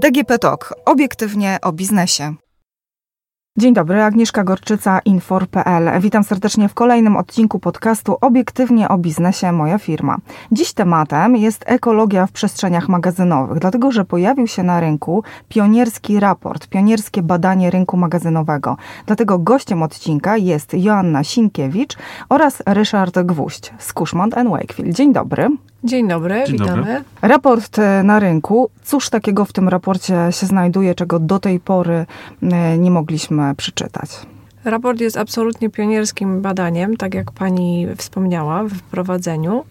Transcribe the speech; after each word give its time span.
DGP 0.00 0.38
Talk. 0.38 0.74
Obiektywnie 0.84 1.58
o 1.62 1.72
biznesie. 1.72 2.34
Dzień 3.58 3.74
dobry, 3.74 4.02
Agnieszka 4.02 4.44
Gorczyca, 4.44 5.00
Infor.pl. 5.04 6.00
Witam 6.00 6.24
serdecznie 6.24 6.68
w 6.68 6.74
kolejnym 6.74 7.16
odcinku 7.16 7.58
podcastu 7.58 8.16
Obiektywnie 8.20 8.88
o 8.88 8.98
biznesie 8.98 9.52
Moja 9.52 9.78
firma. 9.78 10.16
Dziś 10.52 10.72
tematem 10.72 11.36
jest 11.36 11.64
ekologia 11.66 12.26
w 12.26 12.32
przestrzeniach 12.32 12.88
magazynowych, 12.88 13.58
dlatego 13.58 13.92
że 13.92 14.04
pojawił 14.04 14.46
się 14.46 14.62
na 14.62 14.80
rynku 14.80 15.22
pionierski 15.48 16.20
raport, 16.20 16.66
pionierskie 16.66 17.22
badanie 17.22 17.70
rynku 17.70 17.96
magazynowego. 17.96 18.76
Dlatego 19.06 19.38
gościem 19.38 19.82
odcinka 19.82 20.36
jest 20.36 20.74
Joanna 20.74 21.24
Sinkiewicz 21.24 21.96
oraz 22.28 22.62
Ryszard 22.66 23.18
Gwóźdź 23.18 23.72
z 23.78 23.92
Cushman 23.92 24.30
Wakefield. 24.30 24.96
Dzień 24.96 25.12
dobry. 25.12 25.48
Dzień 25.84 26.08
dobry, 26.08 26.42
Dzień 26.46 26.58
witamy. 26.58 26.76
dobry. 26.76 27.04
Raport 27.22 27.78
e, 27.78 28.02
na 28.02 28.18
rynku. 28.18 28.70
Cóż 28.84 29.10
takiego 29.10 29.44
w 29.44 29.52
tym 29.52 29.68
raporcie 29.68 30.16
się 30.30 30.46
znajduje, 30.46 30.94
czego 30.94 31.18
do 31.18 31.38
tej 31.38 31.60
pory 31.60 32.06
e, 32.42 32.78
nie 32.78 32.90
mogliśmy 32.90 33.54
przeczytać? 33.56 34.10
Raport 34.64 35.00
jest 35.00 35.16
absolutnie 35.16 35.70
pionierskim 35.70 36.42
badaniem, 36.42 36.96
tak 36.96 37.14
jak 37.14 37.32
pani 37.32 37.86
wspomniała 37.96 38.64
w 38.64 38.68
wprowadzeniu. 38.70 39.64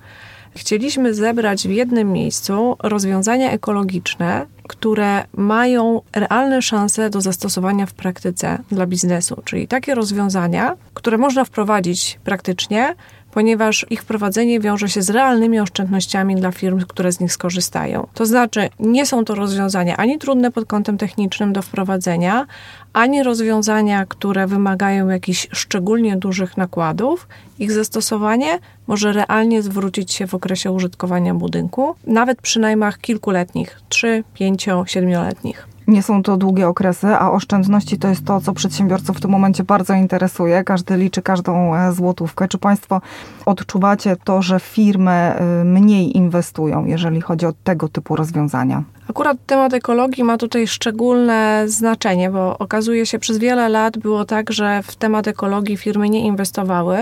Chcieliśmy 0.56 1.14
zebrać 1.14 1.68
w 1.68 1.72
jednym 1.72 2.12
miejscu 2.12 2.76
rozwiązania 2.84 3.52
ekologiczne, 3.52 4.46
które 4.68 5.24
mają 5.34 6.02
realne 6.16 6.62
szanse 6.62 7.10
do 7.10 7.22
zastosowania 7.22 7.86
w 7.86 7.94
praktyce 7.94 8.58
dla 8.72 8.86
biznesu, 8.86 9.42
czyli 9.46 9.68
takie 9.68 9.96
rozwiązania, 9.96 10.76
które 10.94 11.18
można 11.18 11.46
wprowadzić 11.46 12.20
praktycznie, 12.24 12.96
ponieważ 13.32 13.86
ich 13.90 14.02
wprowadzenie 14.02 14.60
wiąże 14.60 14.90
się 14.90 15.02
z 15.02 15.10
realnymi 15.10 15.60
oszczędnościami 15.60 16.36
dla 16.36 16.52
firm, 16.52 16.86
które 16.88 17.12
z 17.12 17.20
nich 17.20 17.34
skorzystają. 17.34 18.08
To 18.14 18.26
znaczy, 18.26 18.70
nie 18.80 19.06
są 19.06 19.26
to 19.26 19.36
rozwiązania 19.36 19.98
ani 19.98 20.18
trudne 20.18 20.52
pod 20.52 20.66
kątem 20.66 20.98
technicznym 20.98 21.54
do 21.54 21.62
wprowadzenia, 21.62 22.46
ani 22.94 23.24
rozwiązania, 23.24 24.06
które 24.06 24.48
wymagają 24.48 25.10
jakichś 25.10 25.48
szczególnie 25.52 26.18
dużych 26.18 26.58
nakładów. 26.58 27.28
Ich 27.60 27.72
zastosowanie 27.72 28.60
może 28.88 29.14
realnie 29.14 29.62
zwrócić 29.62 30.12
się 30.14 30.28
w 30.28 30.34
okresie 30.34 30.72
użytkowania 30.72 31.34
budynku, 31.34 31.96
nawet 32.08 32.42
przy 32.42 32.60
najmach 32.60 33.00
kilkuletnich 33.00 33.82
3, 33.90 34.24
5, 34.34 34.68
7-letnich. 34.68 35.69
Nie 35.90 36.04
są 36.04 36.24
to 36.24 36.38
długie 36.38 36.68
okresy, 36.68 37.08
a 37.08 37.32
oszczędności 37.32 37.98
to 37.98 38.08
jest 38.08 38.26
to, 38.26 38.42
co 38.42 38.54
przedsiębiorców 38.54 39.18
w 39.18 39.22
tym 39.22 39.32
momencie 39.32 39.64
bardzo 39.64 39.94
interesuje. 39.94 40.64
Każdy 40.64 40.98
liczy 40.98 41.22
każdą 41.22 41.76
e, 41.76 41.94
złotówkę. 41.94 42.48
Czy 42.48 42.58
Państwo 42.58 43.02
odczuwacie 43.46 44.16
to, 44.16 44.42
że 44.42 44.60
firmy 44.60 45.12
e, 45.12 45.64
mniej 45.64 46.18
inwestują, 46.18 46.86
jeżeli 46.86 47.22
chodzi 47.22 47.46
o 47.46 47.54
tego 47.64 47.88
typu 47.88 48.16
rozwiązania? 48.16 48.84
Akurat 49.10 49.38
temat 49.46 49.74
ekologii 49.74 50.24
ma 50.24 50.38
tutaj 50.38 50.68
szczególne 50.68 51.64
znaczenie, 51.68 52.30
bo 52.30 52.58
okazuje 52.58 53.06
się, 53.06 53.20
przez 53.20 53.38
wiele 53.38 53.70
lat 53.70 53.98
było 53.98 54.26
tak, 54.26 54.52
że 54.52 54.84
w 54.84 54.96
temat 54.96 55.28
ekologii 55.28 55.78
firmy 55.78 56.10
nie 56.10 56.20
inwestowały. 56.20 56.98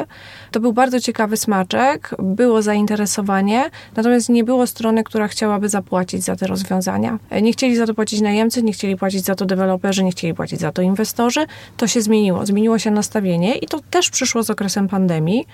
To 0.51 0.59
był 0.59 0.73
bardzo 0.73 0.99
ciekawy 0.99 1.37
smaczek, 1.37 2.15
było 2.19 2.61
zainteresowanie, 2.61 3.69
natomiast 3.95 4.29
nie 4.29 4.43
było 4.43 4.67
strony, 4.67 5.03
która 5.03 5.27
chciałaby 5.27 5.69
zapłacić 5.69 6.23
za 6.23 6.35
te 6.35 6.47
rozwiązania. 6.47 7.19
Nie 7.41 7.51
chcieli 7.51 7.75
za 7.75 7.85
to 7.85 7.93
płacić 7.93 8.21
najemcy, 8.21 8.63
nie 8.63 8.73
chcieli 8.73 8.97
płacić 8.97 9.25
za 9.25 9.35
to 9.35 9.45
deweloperzy, 9.45 10.03
nie 10.03 10.11
chcieli 10.11 10.33
płacić 10.33 10.59
za 10.59 10.71
to 10.71 10.81
inwestorzy. 10.81 11.45
To 11.77 11.87
się 11.87 12.01
zmieniło, 12.01 12.45
zmieniło 12.45 12.79
się 12.79 12.91
nastawienie 12.91 13.55
i 13.55 13.67
to 13.67 13.79
też 13.89 14.09
przyszło 14.09 14.43
z 14.43 14.49
okresem 14.49 14.87
pandemii. 14.87 15.47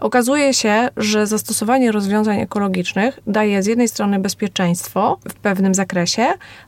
Okazuje 0.00 0.54
się, 0.54 0.88
że 0.96 1.26
zastosowanie 1.26 1.92
rozwiązań 1.92 2.40
ekologicznych 2.40 3.20
daje 3.26 3.62
z 3.62 3.66
jednej 3.66 3.88
strony 3.88 4.18
bezpieczeństwo 4.18 5.18
w 5.28 5.34
pewnym 5.34 5.74
zakresie, 5.74 5.99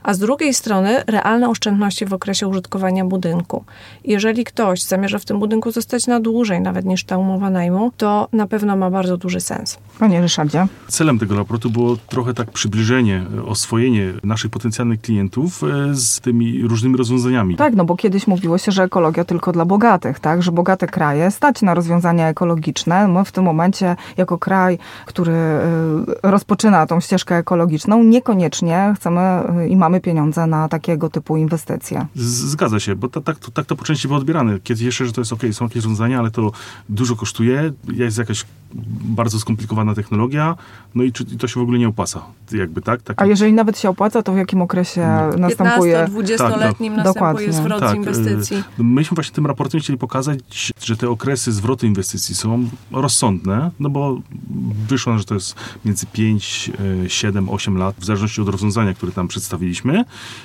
a 0.03 0.15
z 0.15 0.19
drugiej 0.19 0.55
strony 0.55 1.03
realne 1.07 1.49
oszczędności 1.49 2.07
w 2.07 2.13
okresie 2.13 2.49
użytkowania 2.49 3.05
budynku. 3.05 3.65
Jeżeli 4.05 4.45
ktoś 4.45 4.83
zamierza 4.83 5.19
w 5.19 5.25
tym 5.25 5.39
budynku 5.39 5.71
zostać 5.71 6.07
na 6.07 6.21
dłużej, 6.21 6.61
nawet 6.61 6.85
niż 6.85 7.05
ta 7.05 7.19
umowa 7.19 7.51
najmu, 7.51 7.93
to 7.97 8.29
na 8.33 8.47
pewno 8.47 8.77
ma 8.77 8.91
bardzo 8.91 9.17
duży 9.17 9.41
sens. 9.41 9.79
Panie 9.99 10.21
Ryszardzie. 10.21 10.67
Celem 10.89 11.19
tego 11.19 11.37
raportu 11.37 11.71
było 11.71 11.97
trochę 11.97 12.35
tak 12.35 12.51
przybliżenie, 12.51 13.25
e, 13.39 13.45
oswojenie 13.45 14.13
naszych 14.25 14.51
potencjalnych 14.51 15.01
klientów 15.01 15.63
e, 15.65 15.95
z 15.95 16.21
tymi 16.21 16.63
różnymi 16.63 16.97
rozwiązaniami. 16.97 17.57
Tak, 17.57 17.75
no 17.75 17.85
bo 17.85 17.97
kiedyś 17.97 18.27
mówiło 18.27 18.59
się, 18.59 18.73
że 18.73 18.83
ekologia 18.83 19.25
tylko 19.25 19.53
dla 19.53 19.65
bogatych, 19.65 20.21
tak? 20.21 20.43
Że 20.43 20.53
bogate 20.53 20.87
kraje 20.87 21.31
stać 21.31 21.63
na 21.63 21.75
rozwiązania 21.75 22.29
ekologiczne. 22.29 23.09
My 23.09 23.25
w 23.25 23.33
tym 23.33 23.45
momencie, 23.45 23.97
jako 24.17 24.39
kraj, 24.39 24.79
który 25.07 25.33
y, 25.33 26.31
rozpoczyna 26.31 26.87
tą 26.87 27.01
ścieżkę 27.01 27.37
ekologiczną, 27.37 28.03
niekoniecznie 28.03 28.95
chcemy 28.97 29.21
y, 29.61 29.69
i 29.69 29.77
mamy 29.77 30.01
pieniądze 30.01 30.47
na 30.47 30.69
takiego 30.69 31.11
typu 31.11 31.37
inwestycje. 31.37 32.07
Zgadza 32.15 32.81
się, 32.81 32.95
bo 32.97 33.09
ta, 33.09 33.21
tak, 33.21 33.39
to, 33.39 33.51
tak 33.51 33.67
to 33.67 33.77
po 33.77 33.85
części 33.85 34.09
było 34.09 34.19
odbierane. 34.19 34.61
Kiedy 34.61 34.85
jeszcze, 34.85 35.07
że 35.07 35.13
to 35.13 35.21
jest 35.21 35.33
ok, 35.33 35.43
są 35.53 35.65
jakieś 35.65 35.77
rozwiązania, 35.77 36.19
ale 36.19 36.31
to 36.31 36.53
dużo 36.89 37.17
kosztuje, 37.17 37.73
jest 37.93 38.19
jakaś 38.19 38.45
bardzo 39.05 39.41
skomplikowana 39.41 39.95
technologia, 39.95 40.57
no 40.95 41.03
i, 41.03 41.13
czy, 41.13 41.23
i 41.23 41.37
to 41.37 41.49
się 41.49 41.61
w 41.61 41.63
ogóle 41.63 41.79
nie 41.79 41.89
opłaca. 41.89 42.23
Jakby 42.53 42.83
tak? 42.83 43.03
tak 43.03 43.23
A 43.23 43.27
jeżeli 43.27 43.53
nawet 43.53 43.79
się 43.79 43.89
opłaca, 43.89 44.23
to 44.23 44.33
w 44.33 44.37
jakim 44.37 44.63
okresie 44.63 45.07
następuje... 45.39 46.07
15-20-letnim 46.07 46.97
Tak, 46.97 47.05
następuje 47.05 47.05
dokładnie. 47.05 47.53
zwrot 47.53 47.81
Tak, 47.81 47.97
inwestycji. 47.97 48.57
e, 48.57 48.83
Myśmy 48.83 49.15
właśnie 49.15 49.35
tym 49.35 49.47
raportem 49.47 49.81
chcieli 49.81 49.99
pokazać, 49.99 50.73
że 50.85 50.97
te 50.97 51.09
okresy 51.11 51.53
zwrotu 51.53 51.87
inwestycji 51.87 52.35
są 52.35 52.69
rozsądne, 52.93 53.71
no 53.81 53.91
bo 53.91 54.21
wyszło, 54.89 55.19
że 55.19 55.25
to 55.25 55.35
jest 55.35 55.55
między 55.85 56.07
5, 56.07 56.71
e, 57.05 57.11
7, 57.11 57.49
8 57.49 57.77
lat, 57.79 57.97
w 57.99 58.05
zależności 58.05 58.41
od 58.41 58.49
rozwiązania, 58.49 58.95
które 58.95 59.13
tam 59.13 59.29
przedstawiliśmy 59.29 60.05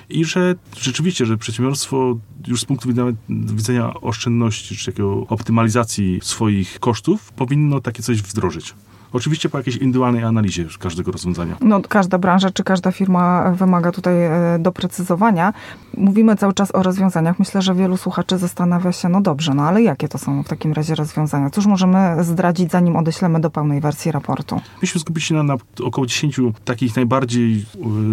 i 0.09 0.25
że 0.25 0.55
rzeczywiście, 0.79 1.25
że 1.25 1.37
przedsiębiorstwo 1.37 2.17
już 2.47 2.61
z 2.61 2.65
punktu 2.65 2.89
widzenia, 2.89 3.11
widzenia 3.29 3.93
oszczędności, 3.93 4.75
czy 4.77 4.85
takiego 4.85 5.27
optymalizacji 5.27 6.19
swoich 6.23 6.79
kosztów, 6.79 7.31
powinno 7.31 7.81
takie 7.81 8.03
coś 8.03 8.16
wdrożyć. 8.23 8.73
Oczywiście 9.13 9.49
po 9.49 9.57
jakiejś 9.57 9.75
indywidualnej 9.75 10.23
analizie 10.23 10.65
każdego 10.79 11.11
rozwiązania. 11.11 11.55
No, 11.61 11.81
każda 11.89 12.17
branża 12.17 12.51
czy 12.51 12.63
każda 12.63 12.91
firma 12.91 13.51
wymaga 13.51 13.91
tutaj 13.91 14.25
e, 14.25 14.31
doprecyzowania. 14.59 15.53
Mówimy 15.97 16.35
cały 16.35 16.53
czas 16.53 16.75
o 16.75 16.83
rozwiązaniach. 16.83 17.39
Myślę, 17.39 17.61
że 17.61 17.75
wielu 17.75 17.97
słuchaczy 17.97 18.37
zastanawia 18.37 18.91
się, 18.91 19.09
no 19.09 19.21
dobrze, 19.21 19.53
no 19.53 19.63
ale 19.63 19.81
jakie 19.81 20.07
to 20.07 20.17
są 20.17 20.43
w 20.43 20.47
takim 20.47 20.73
razie 20.73 20.95
rozwiązania? 20.95 21.49
Cóż 21.49 21.65
możemy 21.65 22.23
zdradzić, 22.23 22.71
zanim 22.71 22.95
odeślemy 22.95 23.39
do 23.39 23.49
pełnej 23.49 23.81
wersji 23.81 24.11
raportu? 24.11 24.61
Myśmy 24.81 25.01
skupili 25.01 25.25
się 25.25 25.35
na, 25.35 25.43
na 25.43 25.55
około 25.83 26.07
10 26.07 26.39
takich 26.65 26.95
najbardziej, 26.95 27.65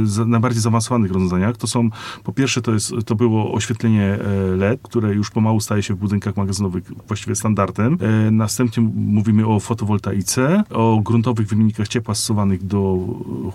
za, 0.04 0.24
najbardziej 0.24 0.62
zaawansowanych 0.62 1.12
rozwiązaniach. 1.12 1.56
To 1.56 1.66
są, 1.66 1.90
po 2.24 2.32
pierwsze 2.32 2.62
to, 2.62 2.72
jest, 2.72 2.92
to 3.06 3.14
było 3.14 3.52
oświetlenie 3.52 4.02
e, 4.02 4.56
LED, 4.56 4.80
które 4.82 5.14
już 5.14 5.30
pomału 5.30 5.60
staje 5.60 5.82
się 5.82 5.94
w 5.94 5.96
budynkach 5.96 6.36
magazynowych 6.36 6.84
właściwie 7.06 7.34
standardem. 7.36 7.98
E, 8.00 8.30
Następnie 8.30 8.90
mówimy 8.94 9.46
o 9.46 9.60
fotowoltaice, 9.60 10.64
o 10.70 10.83
gruntowych 11.04 11.46
wymiennikach 11.46 11.88
ciepła 11.88 12.14
stosowanych 12.14 12.66
do 12.66 12.98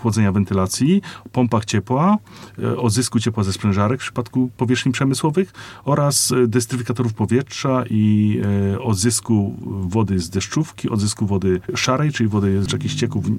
chłodzenia 0.01 0.31
wentylacji, 0.31 1.01
pompach 1.31 1.65
ciepła, 1.65 2.17
e, 2.63 2.77
odzysku 2.77 3.19
ciepła 3.19 3.43
ze 3.43 3.53
sprężarek 3.53 3.99
w 3.99 4.03
przypadku 4.03 4.49
powierzchni 4.57 4.91
przemysłowych 4.91 5.53
oraz 5.85 6.31
e, 6.31 6.47
destryfikatorów 6.47 7.13
powietrza 7.13 7.83
i 7.89 8.41
e, 8.73 8.81
odzysku 8.81 9.55
wody 9.81 10.19
z 10.19 10.29
deszczówki, 10.29 10.89
odzysku 10.89 11.25
wody 11.25 11.61
szarej, 11.75 12.11
czyli 12.11 12.29
wody 12.29 12.63
z 12.63 12.73
jakichś 12.73 12.93
ścieków 12.93 13.25
e, 13.27 13.29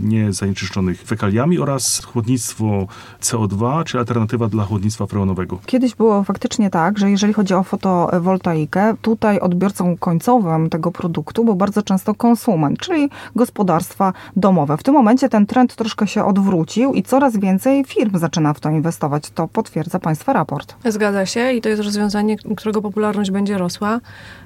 niezanieczyszczonych 0.00 1.02
fekaliami 1.02 1.58
oraz 1.58 2.04
chłodnictwo 2.04 2.86
CO2, 3.20 3.84
czy 3.84 3.98
alternatywa 3.98 4.48
dla 4.48 4.64
chłodnictwa 4.64 5.06
freonowego. 5.06 5.58
Kiedyś 5.66 5.94
było 5.94 6.24
faktycznie 6.24 6.70
tak, 6.70 6.98
że 6.98 7.10
jeżeli 7.10 7.32
chodzi 7.32 7.54
o 7.54 7.62
fotowoltaikę, 7.62 8.94
tutaj 9.02 9.40
odbiorcą 9.40 9.96
końcowym 9.96 10.70
tego 10.70 10.92
produktu 10.92 11.44
był 11.44 11.54
bardzo 11.56 11.82
często 11.82 12.14
konsument, 12.14 12.78
czyli 12.78 13.08
gospodarstwa 13.40 14.12
domowe. 14.36 14.76
W 14.76 14.82
tym 14.82 14.94
momencie 14.94 15.28
ten 15.28 15.46
trend 15.46 15.74
troszkę 15.74 16.06
się 16.06 16.24
odwrócił 16.24 16.94
i 16.94 17.02
coraz 17.02 17.36
więcej 17.36 17.84
firm 17.84 18.18
zaczyna 18.18 18.54
w 18.54 18.60
to 18.60 18.70
inwestować. 18.70 19.30
To 19.30 19.48
potwierdza 19.48 19.98
Państwa 19.98 20.32
raport. 20.32 20.74
Zgadza 20.84 21.26
się 21.26 21.52
i 21.52 21.60
to 21.60 21.68
jest 21.68 21.82
rozwiązanie, 21.82 22.36
którego 22.56 22.82
popularność 22.82 23.30
będzie 23.30 23.58
rosła. 23.58 24.00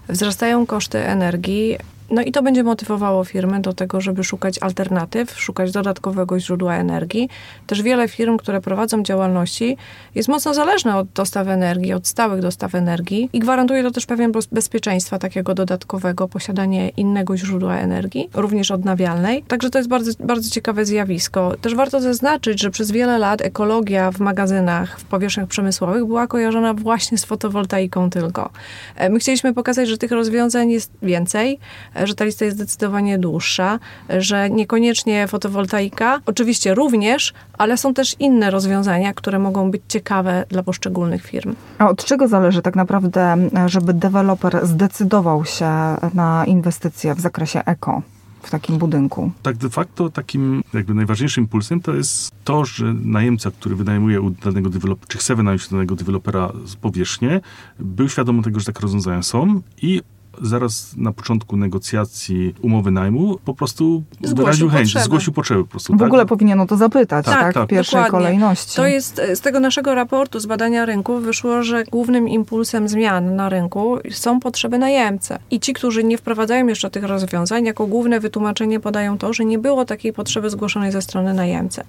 Wzrastają 0.09 0.67
koszty 0.67 0.99
energii. 0.99 1.79
No 2.15 2.23
i 2.23 2.33
to 2.33 2.43
będzie 2.43 2.63
motywowało 2.63 3.25
firmy 3.25 3.61
do 3.61 3.73
tego, 3.73 4.01
żeby 4.01 4.25
szukać 4.25 4.59
alternatyw, 4.59 5.41
szukać 5.41 5.73
dodatkowego 5.73 6.41
źródła 6.41 6.75
energii. 6.77 7.29
Też 7.67 7.83
wiele 7.83 8.09
firm, 8.09 8.37
które 8.37 8.61
prowadzą 8.61 9.03
działalności, 9.03 9.77
jest 10.15 10.29
mocno 10.29 10.55
zależne 10.55 10.97
od 10.97 11.09
dostaw 11.09 11.49
energii, 11.49 11.93
od 11.93 12.07
stałych 12.07 12.41
dostaw 12.41 12.75
energii 12.75 13.31
i 13.33 13.39
gwarantuje 13.39 13.83
to 13.83 13.91
też 13.91 14.07
pewien 14.07 14.33
bez- 14.33 14.47
bezpieczeństwa 14.47 15.19
takiego 15.19 15.55
dodatkowego, 15.55 16.29
posiadanie 16.29 16.89
innego 16.89 17.37
źródła 17.37 17.77
energii, 17.77 18.29
również 18.35 18.71
odnawialnej. 18.71 19.43
Także 19.43 19.71
to 19.71 19.79
jest 19.79 19.89
bardzo, 19.89 20.13
bardzo 20.21 20.51
ciekawe 20.51 20.85
zjawisko. 20.85 21.55
Też 21.61 21.75
warto 21.75 22.01
zaznaczyć, 22.01 22.61
że 22.61 22.71
przez 22.71 22.91
wiele 22.91 23.19
lat 23.19 23.43
ekologia 23.43 24.11
w 24.11 24.21
magazynach, 24.21 25.01
w 25.01 25.05
powierzchniach 25.05 25.49
przemysłowych 25.49 26.05
była 26.05 26.27
kojarzona 26.27 26.75
właśnie 26.75 27.19
z 27.19 27.25
fotowoltaiką 27.25 28.11
tylko. 28.11 28.51
E, 28.97 29.11
My 29.11 29.19
chcieliśmy 29.19 29.55
pokazać, 29.55 29.89
że 29.89 29.99
tych 29.99 30.11
rozwiązań 30.11 30.71
jest 30.71 30.93
więcej, 31.03 31.59
e, 31.95 32.04
że 32.07 32.15
ta 32.15 32.25
lista 32.25 32.45
jest 32.45 32.57
zdecydowanie 32.57 33.19
dłuższa, 33.19 33.79
że 34.19 34.51
niekoniecznie 34.51 35.29
fotowoltaika, 35.29 36.21
oczywiście 36.27 36.75
również, 36.75 37.33
ale 37.59 37.77
są 37.77 37.95
też 37.95 38.17
inne 38.19 38.51
rozwiązania, 38.51 39.15
które 39.15 39.39
mogą 39.39 39.71
być 39.71 39.83
ciekawe 39.89 40.45
dla 40.49 40.63
poszczególnych 40.63 41.27
firm. 41.27 41.55
A 41.79 41.89
od 41.89 42.05
czego 42.05 42.29
zależy 42.29 42.63
tak 42.63 42.77
naprawdę, 42.77 43.37
żeby 43.67 43.95
deweloper 43.95 44.67
zdecydował 44.67 45.45
się 45.45 45.71
na 46.15 46.45
inwestycje 46.47 47.15
w 47.15 47.21
zakresie 47.21 47.65
eko? 47.65 48.03
w 48.47 48.51
takim 48.51 48.79
budynku? 48.79 49.33
Tak 49.43 49.57
de 49.57 49.71
facto 49.71 50.11
takim 50.11 50.63
jakby 50.75 50.95
najważniejszym 50.95 51.45
impulsem 51.45 51.81
to 51.81 51.95
jest 51.95 52.31
to, 52.45 52.65
że 52.65 52.95
najemca, 53.05 53.51
który 53.51 53.77
wynajmuje 53.77 54.21
u 54.21 54.31
danego 54.31 54.71
dewelopera, 54.71 55.07
czy 55.09 55.19
chce 55.19 55.35
wynająć 55.35 55.69
danego 55.69 55.95
dewelopera 55.95 56.53
z 56.65 56.77
powierzchnię, 56.77 57.41
był 57.79 58.09
świadomy 58.09 58.43
tego, 58.43 58.61
że 58.61 58.67
takie 58.67 58.81
rozwiązania 58.81 59.23
są 59.23 59.61
i 59.83 60.03
zaraz 60.43 60.97
na 60.97 61.13
początku 61.13 61.57
negocjacji 61.57 62.55
umowy 62.63 62.91
najmu 62.91 63.39
po 63.45 63.55
prostu 63.55 64.03
Zgłosił 64.15 64.37
wyraził 64.37 64.69
chęć, 64.69 64.83
potrzebę. 64.83 65.05
zgłosił 65.05 65.33
potrzebę 65.33 65.63
po 65.63 65.69
prostu. 65.71 65.95
W 65.95 65.99
tak? 65.99 66.07
ogóle 66.07 66.27
powinien 66.27 66.61
o 66.61 66.67
to 66.67 66.77
zapytać, 66.77 67.27
Tak, 67.27 67.41
tak, 67.41 67.55
tak. 67.55 67.65
w 67.65 67.67
pierwszej 67.67 68.05
Dokładnie. 68.05 68.27
kolejności. 68.29 68.77
To 68.77 68.87
jest 68.87 69.21
z 69.35 69.41
tego 69.41 69.61
naszego 69.61 69.95
raportu 69.95 70.41
z 70.41 70.47
badania 70.47 70.85
rynku 70.87 71.19
wyszło, 71.19 71.63
że 71.63 71.85
głównym 71.85 72.29
impulsem 72.29 72.89
zmian 72.89 73.37
na 73.37 73.49
rynku 73.49 73.99
są 74.11 74.41
potrzeby 74.41 74.79
najemcy. 74.79 75.37
I 75.51 75.61
ci, 75.61 75.73
którzy 75.73 76.05
nie 76.05 76.19
wprowadzają 76.19 76.67
jeszcze 76.67 76.91
tych 76.91 77.05
rozwiązań, 77.05 77.65
jako 77.65 77.87
główne 77.87 78.21
wytłumaczenie 78.21 78.81
podają 78.81 79.19
to, 79.19 79.33
że 79.33 79.45
nie 79.45 79.59
było 79.59 79.85
takiej 79.85 80.13
potrzeby 80.13 80.51
zgłoszonej 80.51 80.93
ze 80.93 81.03
strony 81.03 81.35
najemcy. 81.35 81.83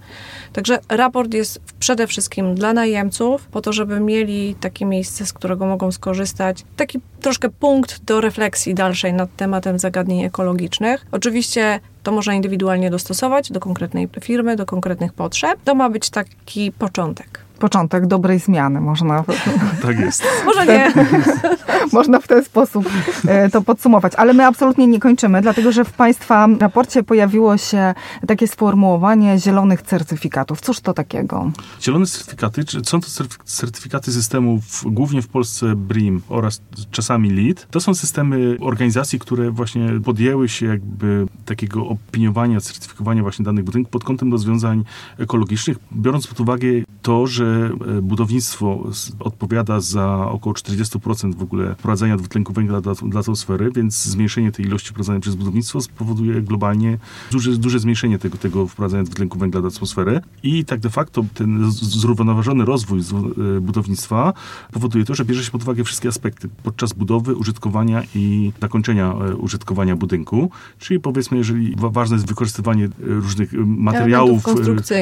Także 0.54 0.80
raport 0.90 1.34
jest 1.34 1.60
przede 1.80 2.08
wszystkim 2.08 2.56
dla 2.56 2.74
najemców, 2.74 3.48
po 3.48 3.62
to, 3.62 3.74
żeby 3.74 4.00
mieli 4.00 4.56
takie 4.60 4.86
miejsce, 4.86 5.26
z 5.26 5.34
którego 5.34 5.66
mogą 5.66 5.92
skorzystać. 5.92 6.66
Taki 6.76 7.00
troszkę 7.26 7.50
punkt 7.50 8.04
do 8.04 8.22
refleksji 8.22 8.76
dalszej 8.76 9.14
nad 9.14 9.36
tematem 9.36 9.80
zagadnień 9.80 10.24
ekologicznych. 10.24 11.06
Oczywiście 11.12 11.80
to 12.04 12.12
można 12.12 12.34
indywidualnie 12.34 12.90
dostosować 12.90 13.52
do 13.52 13.60
konkretnej 13.60 14.10
firmy, 14.22 14.56
do 14.56 14.66
konkretnych 14.66 15.14
potrzeb. 15.14 15.60
To 15.64 15.76
ma 15.76 15.90
być 15.90 16.10
taki 16.10 16.72
początek. 16.72 17.45
Początek 17.60 18.08
dobrej 18.08 18.40
zmiany, 18.40 18.82
można, 18.82 19.24
Tak 19.82 20.00
jest. 20.00 20.24
Może 20.46 20.66
nie. 20.66 20.94
można 21.94 22.20
w 22.20 22.28
ten 22.28 22.44
sposób 22.44 22.90
e, 23.28 23.50
to 23.50 23.62
podsumować. 23.62 24.16
Ale 24.16 24.34
my 24.34 24.46
absolutnie 24.46 24.88
nie 24.88 25.00
kończymy, 25.00 25.42
dlatego 25.42 25.72
że 25.72 25.86
w 25.86 25.94
Państwa 25.94 26.48
raporcie 26.60 27.04
pojawiło 27.04 27.58
się 27.58 27.94
takie 28.28 28.48
sformułowanie 28.48 29.40
zielonych 29.40 29.82
certyfikatów. 29.82 30.62
Cóż 30.62 30.80
to 30.80 30.94
takiego? 30.94 31.52
Zielone 31.82 32.06
certyfikaty, 32.06 32.66
czy 32.66 32.82
są 32.86 33.02
to 33.02 33.08
certyf- 33.08 33.44
certyfikaty 33.46 34.12
systemów, 34.12 34.84
głównie 34.86 35.22
w 35.22 35.28
Polsce 35.28 35.76
BRIM 35.76 36.22
oraz 36.30 36.62
czasami 36.92 37.30
LEED. 37.30 37.68
To 37.72 37.80
są 37.80 37.96
systemy 37.96 38.58
organizacji, 38.62 39.20
które 39.20 39.52
właśnie 39.52 39.90
podjęły 40.06 40.50
się 40.50 40.66
jakby 40.66 41.26
takiego 41.46 41.88
opiniowania, 41.88 42.62
certyfikowania 42.62 43.22
właśnie 43.22 43.46
danych 43.46 43.66
budynków 43.66 43.92
pod 43.92 44.04
kątem 44.04 44.32
rozwiązań 44.32 44.84
ekologicznych, 45.20 45.78
biorąc 45.94 46.28
pod 46.28 46.40
uwagę 46.40 46.68
to, 47.06 47.28
że 47.28 47.70
e, 47.98 48.02
budownictwo 48.02 48.84
odpowiada 49.20 49.80
za 49.80 50.28
około 50.30 50.54
40% 50.56 51.36
w 51.36 51.42
ogóle 51.42 51.76
wprowadzania 51.76 52.18
dwutlenku 52.18 52.54
węgla 52.54 52.82
dla, 52.82 52.94
dla 52.94 53.20
atmosfery, 53.20 53.72
więc 53.76 54.04
zmniejszenie 54.04 54.52
tej 54.52 54.66
ilości 54.66 54.90
wprowadzania 54.90 55.20
przez 55.20 55.36
budownictwo 55.36 55.82
spowoduje 55.82 56.42
globalnie 56.42 56.98
duże, 57.32 57.52
duże 57.52 57.80
zmniejszenie 57.80 58.20
tego, 58.20 58.38
tego 58.38 58.68
wprowadzania 58.68 59.04
dwutlenku 59.04 59.40
węgla 59.40 59.62
do 59.62 59.68
atmosfery. 59.68 60.22
I 60.44 60.66
tak 60.66 60.80
de 60.80 60.90
facto 60.90 61.26
ten 61.34 61.72
zrównoważony 61.72 62.66
rozwój 62.66 63.00
e, 63.00 63.62
budownictwa 63.62 64.34
powoduje 64.72 65.06
to, 65.06 65.16
że 65.16 65.26
bierze 65.26 65.44
się 65.44 65.52
pod 65.52 65.62
uwagę 65.64 65.84
wszystkie 65.84 66.10
aspekty 66.10 66.50
podczas 66.64 66.94
budowy, 66.94 67.36
użytkowania 67.36 68.04
i 68.16 68.52
zakończenia 68.62 69.14
e, 69.14 69.36
użytkowania 69.36 69.96
budynku, 69.96 70.50
czyli 70.80 71.00
powiedzmy, 71.00 71.38
jeżeli 71.38 71.76
wa- 71.76 71.90
ważne 71.90 72.16
jest 72.16 72.28
wykorzystywanie 72.28 72.90
różnych 73.00 73.54
materiałów, 73.66 74.44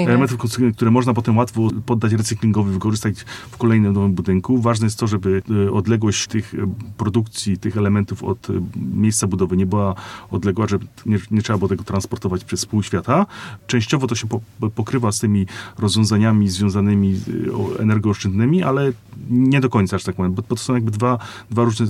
elementów 0.08 0.38
konstrukcyjnych, 0.38 0.76
które 0.76 0.92
można 0.92 1.14
potem 1.14 1.38
łatwo 1.38 1.70
poddać 1.94 2.14
recyklingowi, 2.14 2.72
wykorzystać 2.72 3.26
w 3.52 3.58
kolejnym 3.58 3.94
nowym 3.94 4.14
budynku. 4.14 4.62
Ważne 4.62 4.86
jest 4.86 5.00
to, 5.00 5.08
żeby 5.08 5.42
e, 5.68 5.72
odległość 5.72 6.28
tych 6.28 6.54
e, 6.54 6.58
produkcji, 6.98 7.58
tych 7.58 7.78
elementów 7.78 8.24
od 8.24 8.50
e, 8.50 8.54
miejsca 8.96 9.28
budowy 9.28 9.58
nie 9.58 9.66
była 9.66 9.96
odległa, 10.32 10.68
żeby 10.68 10.86
nie, 11.06 11.20
nie 11.32 11.42
trzeba 11.42 11.60
było 11.60 11.70
tego 11.70 11.84
transportować 11.84 12.44
przez 12.44 12.66
pół 12.66 12.84
świata. 12.84 13.26
Częściowo 13.68 14.08
to 14.08 14.16
się 14.16 14.28
po, 14.28 14.42
pokrywa 14.76 15.12
z 15.12 15.20
tymi 15.20 15.46
rozwiązaniami 15.78 16.50
związanymi 16.50 17.22
o- 17.54 17.80
energooszczędnymi, 17.80 18.64
ale 18.64 18.92
nie 19.30 19.62
do 19.62 19.70
końca, 19.70 19.98
że 19.98 20.06
tak 20.06 20.16
powiem, 20.16 20.34
bo, 20.34 20.42
bo 20.50 20.56
to 20.56 20.64
są 20.64 20.74
jakby 20.74 20.92
dwa, 20.92 21.18
dwa 21.52 21.64
różne, 21.64 21.88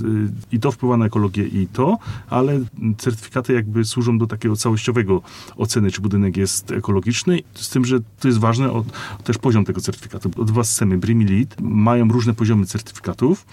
i 0.52 0.60
to 0.60 0.72
wpływa 0.72 0.96
na 0.96 1.06
ekologię 1.06 1.44
i 1.46 1.66
to, 1.72 1.98
ale 2.30 2.60
certyfikaty 2.98 3.52
jakby 3.52 3.84
służą 3.84 4.18
do 4.18 4.26
takiego 4.26 4.56
całościowego 4.56 5.22
oceny, 5.56 5.90
czy 5.90 6.00
budynek 6.00 6.36
jest 6.36 6.70
ekologiczny, 6.70 7.42
z 7.54 7.70
tym, 7.70 7.84
że 7.84 8.00
to 8.20 8.28
jest 8.28 8.38
ważne 8.38 8.72
o, 8.72 8.84
też 9.24 9.38
poziom 9.38 9.64
tego 9.64 9.80
certyfikatu. 9.80 9.93
Dwa 10.46 10.64
systemy, 10.64 10.98
BRIM 10.98 11.22
i 11.22 11.24
LEED, 11.24 11.56
mają 11.60 12.08
różne 12.08 12.34
poziomy 12.34 12.66
certyfikatów 12.66 13.46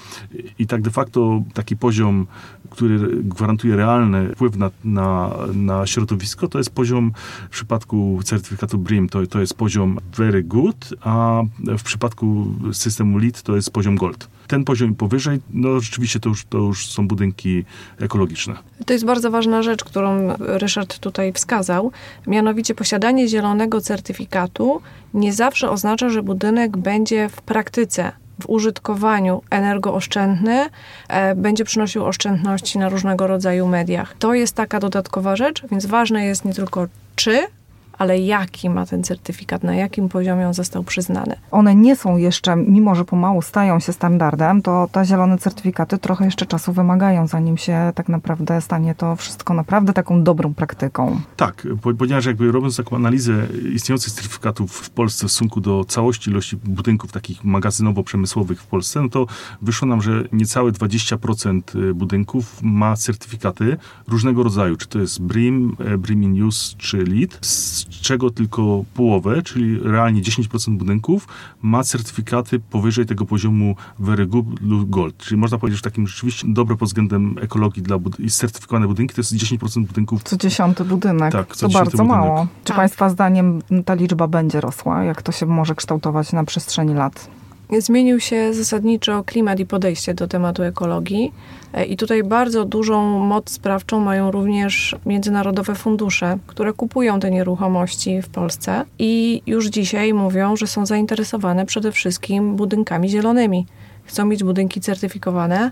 i 0.60 0.68
tak 0.68 0.82
de 0.82 0.92
facto 0.92 1.44
taki 1.54 1.78
poziom, 1.78 2.28
który 2.70 3.24
gwarantuje 3.24 3.76
realny 3.76 4.30
wpływ 4.36 4.56
na, 4.56 4.72
na, 4.84 5.32
na 5.54 5.88
środowisko, 5.88 6.48
to 6.48 6.58
jest 6.58 6.70
poziom 6.70 7.12
w 7.46 7.50
przypadku 7.50 8.20
certyfikatu 8.24 8.78
BRIM, 8.78 9.10
to, 9.10 9.28
to 9.28 9.40
jest 9.40 9.54
poziom 9.54 10.00
very 10.18 10.44
good, 10.44 10.94
a 11.02 11.44
w 11.78 11.84
przypadku 11.84 12.54
systemu 12.72 13.18
LEED 13.18 13.42
to 13.42 13.56
jest 13.56 13.72
poziom 13.72 13.96
gold. 13.96 14.28
Ten 14.52 14.64
poziom 14.64 14.96
powyżej, 14.96 15.40
no 15.54 15.80
rzeczywiście 15.80 16.20
to 16.20 16.30
już, 16.30 16.46
to 16.46 16.58
już 16.58 16.88
są 16.88 17.08
budynki 17.08 17.66
ekologiczne. 18.00 18.56
To 18.86 18.94
jest 18.94 19.06
bardzo 19.06 19.32
ważna 19.32 19.64
rzecz, 19.64 19.84
którą 19.84 20.36
Ryszard 20.40 21.00
tutaj 21.00 21.34
wskazał. 21.34 21.92
Mianowicie 22.28 22.76
posiadanie 22.76 23.28
zielonego 23.28 23.82
certyfikatu 23.82 24.82
nie 25.14 25.34
zawsze 25.34 25.70
oznacza, 25.70 26.10
że 26.10 26.24
budynek 26.24 26.78
będzie 26.78 27.30
w 27.30 27.42
praktyce 27.42 28.12
w 28.42 28.50
użytkowaniu 28.50 29.42
energooszczędny, 29.50 30.70
e, 31.08 31.36
będzie 31.36 31.66
przynosił 31.66 32.06
oszczędności 32.06 32.80
na 32.80 32.90
różnego 32.90 33.28
rodzaju 33.28 33.68
mediach. 33.68 34.16
To 34.20 34.34
jest 34.34 34.56
taka 34.56 34.80
dodatkowa 34.80 35.36
rzecz, 35.36 35.64
więc 35.72 35.86
ważne 35.86 36.26
jest 36.26 36.46
nie 36.46 36.54
tylko 36.54 36.88
czy, 37.16 37.40
ale 37.98 38.20
jaki 38.20 38.70
ma 38.70 38.86
ten 38.86 39.04
certyfikat, 39.04 39.64
na 39.64 39.76
jakim 39.76 40.10
poziomie 40.10 40.48
on 40.48 40.54
został 40.54 40.84
przyznany. 40.84 41.36
One 41.52 41.76
nie 41.76 41.96
są 41.96 42.18
jeszcze, 42.18 42.56
mimo 42.56 42.96
że 42.96 43.06
pomału 43.06 43.42
stają 43.42 43.80
się 43.80 43.94
standardem, 43.94 44.62
to 44.62 44.90
te 44.92 45.06
zielone 45.06 45.38
certyfikaty 45.38 45.98
trochę 45.98 46.26
jeszcze 46.26 46.46
czasu 46.46 46.74
wymagają, 46.74 47.28
zanim 47.28 47.58
się 47.58 47.92
tak 47.96 48.10
naprawdę 48.10 48.62
stanie 48.62 48.96
to 48.96 49.16
wszystko 49.16 49.54
naprawdę 49.54 49.94
taką 49.94 50.24
dobrą 50.24 50.54
praktyką. 50.54 51.22
Tak, 51.36 51.68
po- 51.82 51.94
ponieważ 51.94 52.26
jakby 52.26 52.52
robiąc 52.52 52.78
taką 52.78 52.96
analizę 52.96 53.48
istniejących 53.74 54.14
certyfikatów 54.14 54.72
w 54.72 54.90
Polsce 54.90 55.28
w 55.28 55.32
stosunku 55.32 55.62
do 55.62 55.86
całości 55.86 56.30
ilości 56.30 56.58
budynków 56.58 57.12
takich 57.12 57.44
magazynowo-przemysłowych 57.44 58.56
w 58.62 58.66
Polsce, 58.68 59.02
no 59.02 59.10
to 59.10 59.26
wyszło 59.62 59.88
nam, 59.88 60.02
że 60.02 60.24
niecałe 60.32 60.72
20% 60.72 61.94
budynków 61.94 62.60
ma 62.64 62.96
certyfikaty 62.96 63.78
różnego 64.08 64.44
rodzaju, 64.44 64.76
czy 64.76 64.88
to 64.88 65.00
jest 65.00 65.22
BRIM, 65.22 65.76
e, 65.80 65.98
BRIM 65.98 66.24
in 66.24 66.44
Use 66.44 66.76
czy 66.78 66.98
LEED, 66.98 67.38
z 67.42 67.81
czego 67.90 68.30
tylko 68.30 68.84
połowę, 68.94 69.42
czyli 69.42 69.80
realnie 69.80 70.22
10% 70.22 70.78
budynków 70.78 71.28
ma 71.62 71.84
certyfikaty 71.84 72.60
powyżej 72.60 73.06
tego 73.06 73.26
poziomu 73.26 73.76
Very 74.00 74.28
Good 74.28 74.62
lub 74.62 74.90
Gold, 74.90 75.18
czyli 75.18 75.38
można 75.42 75.58
powiedzieć, 75.58 75.78
że 75.78 75.84
takim 75.84 76.08
rzeczywiście 76.08 76.48
dobre 76.50 76.76
pod 76.78 76.90
względem 76.90 77.36
ekologii 77.42 77.84
dla 77.84 77.98
bud- 77.98 78.20
i 78.20 78.30
certyfikowane 78.32 78.88
budynki 78.88 79.16
to 79.16 79.22
jest 79.22 79.34
10% 79.34 79.86
budynków 79.86 80.24
Co 80.24 80.38
dziesiąty 80.38 80.86
budynek. 80.86 81.32
Tak, 81.32 81.56
co 81.56 81.60
to 81.62 81.68
dziesiąty 81.68 81.74
bardzo 81.92 82.04
budynek. 82.04 82.12
mało. 82.26 82.48
Czy 82.64 82.68
Tak. 82.68 82.78
Państwa 82.78 83.10
zdaniem 83.10 83.62
ta 83.86 83.94
liczba 83.94 84.28
będzie 84.28 84.62
rosła? 84.62 85.04
Jak 85.04 85.22
to 85.22 85.32
się 85.32 85.46
może 85.46 85.76
kształtować 85.76 86.34
na 86.34 86.44
przestrzeni 86.44 86.94
lat? 86.94 87.28
Zmienił 87.80 88.20
się 88.20 88.54
zasadniczo 88.54 89.24
klimat 89.24 89.60
i 89.60 89.66
podejście 89.66 90.14
do 90.14 90.28
tematu 90.28 90.64
ekologii. 90.64 91.32
E, 91.74 91.86
I 91.86 91.98
tutaj 91.98 92.24
bardzo 92.24 92.66
dużą 92.66 93.20
moc 93.20 93.50
sprawczą 93.50 94.00
mają 94.00 94.32
również 94.32 94.96
międzynarodowe 95.06 95.76
fundusze, 95.76 96.38
które 96.48 96.74
kupują 96.74 97.20
te 97.20 97.32
nieruchomości 97.32 98.22
w 98.22 98.30
Polsce 98.30 98.86
i 99.00 99.42
już 99.48 99.68
dzisiaj 99.68 100.14
mówią, 100.14 100.56
że 100.56 100.68
są 100.68 100.86
zainteresowane 100.86 101.66
przede 101.66 101.92
wszystkim 101.92 102.56
budynkami 102.56 103.10
zielonymi. 103.10 103.66
Chcą 104.04 104.26
mieć 104.26 104.44
budynki 104.44 104.82
certyfikowane, 104.82 105.72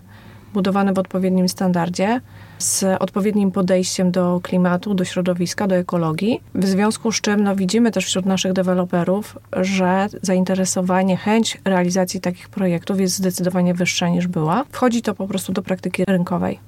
budowane 0.53 0.93
w 0.93 0.99
odpowiednim 0.99 1.49
standardzie, 1.49 2.21
z 2.57 3.01
odpowiednim 3.01 3.51
podejściem 3.51 4.11
do 4.11 4.39
klimatu, 4.43 4.93
do 4.93 5.05
środowiska, 5.05 5.67
do 5.67 5.75
ekologii. 5.75 6.41
W 6.55 6.65
związku 6.65 7.11
z 7.11 7.21
czym 7.21 7.43
no, 7.43 7.55
widzimy 7.55 7.91
też 7.91 8.05
wśród 8.05 8.25
naszych 8.25 8.53
deweloperów, 8.53 9.37
że 9.61 10.07
zainteresowanie, 10.21 11.17
chęć 11.17 11.57
realizacji 11.65 12.21
takich 12.21 12.49
projektów 12.49 12.99
jest 12.99 13.15
zdecydowanie 13.15 13.73
wyższa 13.73 14.09
niż 14.09 14.27
była. 14.27 14.65
Wchodzi 14.71 15.01
to 15.01 15.15
po 15.15 15.27
prostu 15.27 15.53
do 15.53 15.61
praktyki 15.61 16.03
rynkowej. 16.07 16.59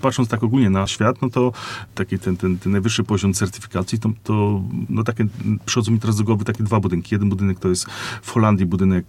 patrząc 0.00 0.28
tak 0.28 0.42
ogólnie 0.42 0.70
na 0.70 0.86
świat, 0.86 1.22
no 1.22 1.30
to 1.30 1.52
taki 1.94 2.18
ten, 2.18 2.36
ten, 2.36 2.58
ten 2.58 2.72
najwyższy 2.72 3.04
poziom 3.04 3.34
certyfikacji, 3.34 3.98
to, 3.98 4.10
to 4.24 4.60
no 4.88 5.04
takie, 5.04 5.26
przychodzą 5.66 5.92
mi 5.92 6.00
teraz 6.00 6.16
do 6.16 6.24
głowy 6.24 6.44
takie 6.44 6.64
dwa 6.64 6.80
budynki. 6.80 7.14
Jeden 7.14 7.28
budynek 7.28 7.58
to 7.58 7.68
jest 7.68 7.86
w 8.22 8.30
Holandii 8.30 8.66
budynek 8.66 9.04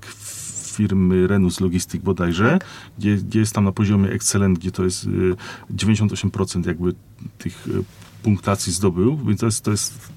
firmy 0.71 1.27
Renus 1.27 1.59
Logistic 1.59 2.03
bodajże, 2.03 2.49
Tak. 2.49 2.65
gdzie, 2.97 3.15
gdzie 3.15 3.39
jest 3.39 3.53
tam 3.53 3.63
na 3.63 3.71
poziomie 3.71 4.09
Excellent, 4.09 4.59
gdzie 4.59 4.71
to 4.71 4.83
jest 4.83 5.05
y, 5.05 5.35
98% 5.75 6.67
jakby 6.67 6.93
tych 7.37 7.67
y, 7.67 7.83
punktacji 8.23 8.73
zdobył, 8.73 9.17
więc 9.17 9.39
to 9.39 9.45
jest, 9.45 9.63
to 9.63 9.71
jest 9.71 10.09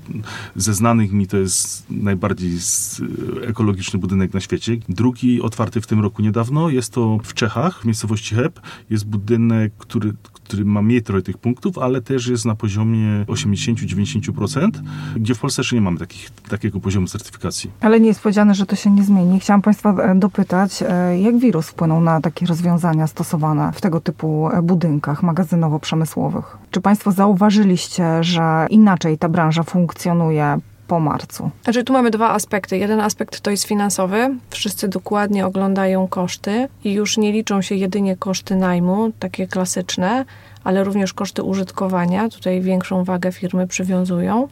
ze 0.57 0.75
znanych 0.75 1.13
mi 1.13 1.27
to 1.27 1.37
jest 1.37 1.91
najbardziej 1.91 2.61
z, 2.61 3.01
y, 3.01 3.47
ekologiczny 3.47 3.99
budynek 3.99 4.35
na 4.35 4.41
świecie. 4.41 4.77
Drugi 4.89 5.43
otwarty 5.43 5.81
w 5.81 5.87
tym 5.87 6.01
roku 6.01 6.23
niedawno 6.23 6.71
jest 6.71 6.93
to 6.93 7.19
w 7.25 7.35
Czechach, 7.35 7.83
w 7.83 7.85
miejscowości 7.85 8.35
Heb. 8.35 8.61
Jest 8.91 9.07
budynek, 9.07 9.73
który, 9.79 10.15
który 10.45 10.65
ma 10.65 10.83
mniej 10.83 11.03
trochę 11.03 11.23
tych 11.23 11.39
punktów, 11.39 11.79
ale 11.79 12.01
też 12.01 12.27
jest 12.27 12.45
na 12.45 12.55
poziomie 12.55 13.25
80-90%, 13.27 14.71
gdzie 15.17 15.35
w 15.35 15.39
Polsce 15.39 15.63
jeszcze 15.63 15.77
nie 15.77 15.83
mamy 15.83 15.99
takich, 15.99 16.31
takiego 16.31 16.81
poziomu 16.81 17.07
certyfikacji. 17.07 17.71
Ale 17.81 18.01
nie 18.01 18.09
jest 18.09 18.21
powiedziane, 18.21 18.55
że 18.55 18.67
to 18.67 18.77
się 18.77 18.91
nie 18.91 19.05
zmieni. 19.05 19.41
Chciałam 19.41 19.63
Państwa 19.63 19.91
e, 20.03 20.15
dopytać, 20.15 20.83
e, 20.83 21.21
jak 21.21 21.39
wirus 21.39 21.69
wpłynął 21.69 22.01
na 22.01 22.21
takie 22.21 22.47
rozwiązania 22.47 23.07
stosowane 23.07 23.73
w 23.73 23.81
tego 23.81 24.01
typu 24.01 24.49
e, 24.51 24.63
budynkach 24.63 25.23
magazynowo-przemysłowych? 25.23 26.59
Czy 26.71 26.81
Państwo 26.81 27.13
zauważyliście, 27.13 28.25
że 28.25 28.67
inaczej 28.71 29.19
ta 29.19 29.29
branża 29.29 29.63
funkcjonuje 29.63 30.59
po 30.87 31.01
marcu? 31.01 31.51
Znaczy 31.65 31.85
tu 31.85 31.93
mamy 31.93 32.11
dwa 32.11 32.31
aspekty. 32.31 32.79
Jeden 32.79 33.01
aspekt 33.01 33.41
to 33.41 33.51
jest 33.51 33.65
finansowy. 33.65 34.37
Wszyscy 34.51 34.89
dokładnie 34.89 35.47
oglądają 35.47 36.09
koszty 36.09 36.69
i 36.85 36.93
już 36.93 37.19
nie 37.19 37.33
liczą 37.33 37.63
się 37.63 37.75
jedynie 37.75 38.17
koszty 38.17 38.57
najmu, 38.57 39.13
takie 39.19 39.47
klasyczne, 39.47 40.25
ale 40.65 40.85
również 40.85 41.13
koszty 41.13 41.43
użytkowania. 41.43 42.29
Tutaj 42.29 42.61
większą 42.61 43.05
wagę 43.05 43.33
firmy 43.33 43.67
przywiązują. 43.67 44.49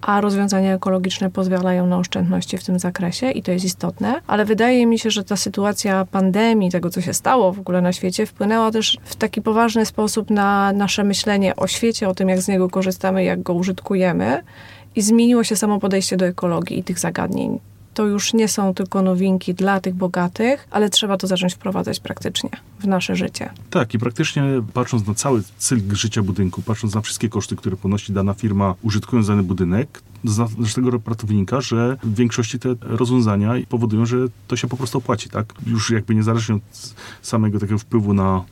A 0.00 0.20
rozwiązania 0.20 0.74
ekologiczne 0.74 1.30
pozwalają 1.30 1.86
na 1.86 1.98
oszczędności 1.98 2.58
w 2.58 2.64
tym 2.64 2.78
zakresie 2.78 3.30
i 3.30 3.42
to 3.42 3.52
jest 3.52 3.64
istotne, 3.64 4.20
ale 4.26 4.44
wydaje 4.44 4.86
mi 4.86 4.98
się, 4.98 5.10
że 5.10 5.24
ta 5.24 5.36
sytuacja 5.36 6.04
pandemii, 6.04 6.70
tego 6.70 6.90
co 6.90 7.00
się 7.00 7.14
stało 7.14 7.52
w 7.52 7.58
ogóle 7.58 7.80
na 7.80 7.92
świecie, 7.92 8.26
wpłynęła 8.26 8.70
też 8.70 8.98
w 9.04 9.16
taki 9.16 9.42
poważny 9.42 9.86
sposób 9.86 10.30
na 10.30 10.72
nasze 10.72 11.04
myślenie 11.04 11.56
o 11.56 11.66
świecie, 11.66 12.08
o 12.08 12.14
tym 12.14 12.28
jak 12.28 12.40
z 12.40 12.48
niego 12.48 12.68
korzystamy, 12.68 13.24
jak 13.24 13.42
go 13.42 13.54
użytkujemy 13.54 14.42
i 14.98 15.02
zmieniło 15.02 15.44
się 15.44 15.56
samo 15.56 15.80
podejście 15.80 16.16
do 16.16 16.26
ekologii 16.26 16.78
i 16.78 16.84
tych 16.84 16.98
zagadnień. 16.98 17.58
To 17.94 18.06
już 18.06 18.34
nie 18.34 18.48
są 18.48 18.74
tylko 18.74 19.02
nowinki 19.02 19.54
dla 19.54 19.80
tych 19.80 19.94
bogatych, 19.94 20.68
ale 20.70 20.90
trzeba 20.90 21.16
to 21.16 21.26
zacząć 21.26 21.54
wprowadzać 21.54 22.00
praktycznie 22.00 22.50
w 22.80 22.86
nasze 22.86 23.16
życie. 23.16 23.50
Tak, 23.70 23.94
i 23.94 23.98
praktycznie 23.98 24.42
patrząc 24.74 25.06
na 25.06 25.14
cały 25.14 25.42
cykl 25.58 25.94
życia 25.94 26.22
budynku, 26.22 26.62
patrząc 26.62 26.94
na 26.94 27.00
wszystkie 27.00 27.28
koszty, 27.28 27.56
które 27.56 27.76
ponosi 27.76 28.12
dana 28.12 28.34
firma 28.34 28.74
użytkując 28.82 29.28
dany 29.28 29.42
budynek, 29.42 30.02
z 30.24 30.74
tego 30.74 30.90
raportu 30.90 31.26
wynika, 31.26 31.60
że 31.60 31.96
w 32.02 32.14
większości 32.14 32.58
te 32.58 32.74
rozwiązania 32.80 33.52
powodują, 33.68 34.06
że 34.06 34.16
to 34.48 34.56
się 34.56 34.68
po 34.68 34.76
prostu 34.76 34.98
opłaci, 34.98 35.30
tak? 35.30 35.54
Już 35.66 35.90
jakby 35.90 36.14
niezależnie 36.14 36.54
od 36.54 36.94
samego 37.22 37.58
takiego 37.58 37.78
wpływu 37.78 38.14
na 38.14 38.44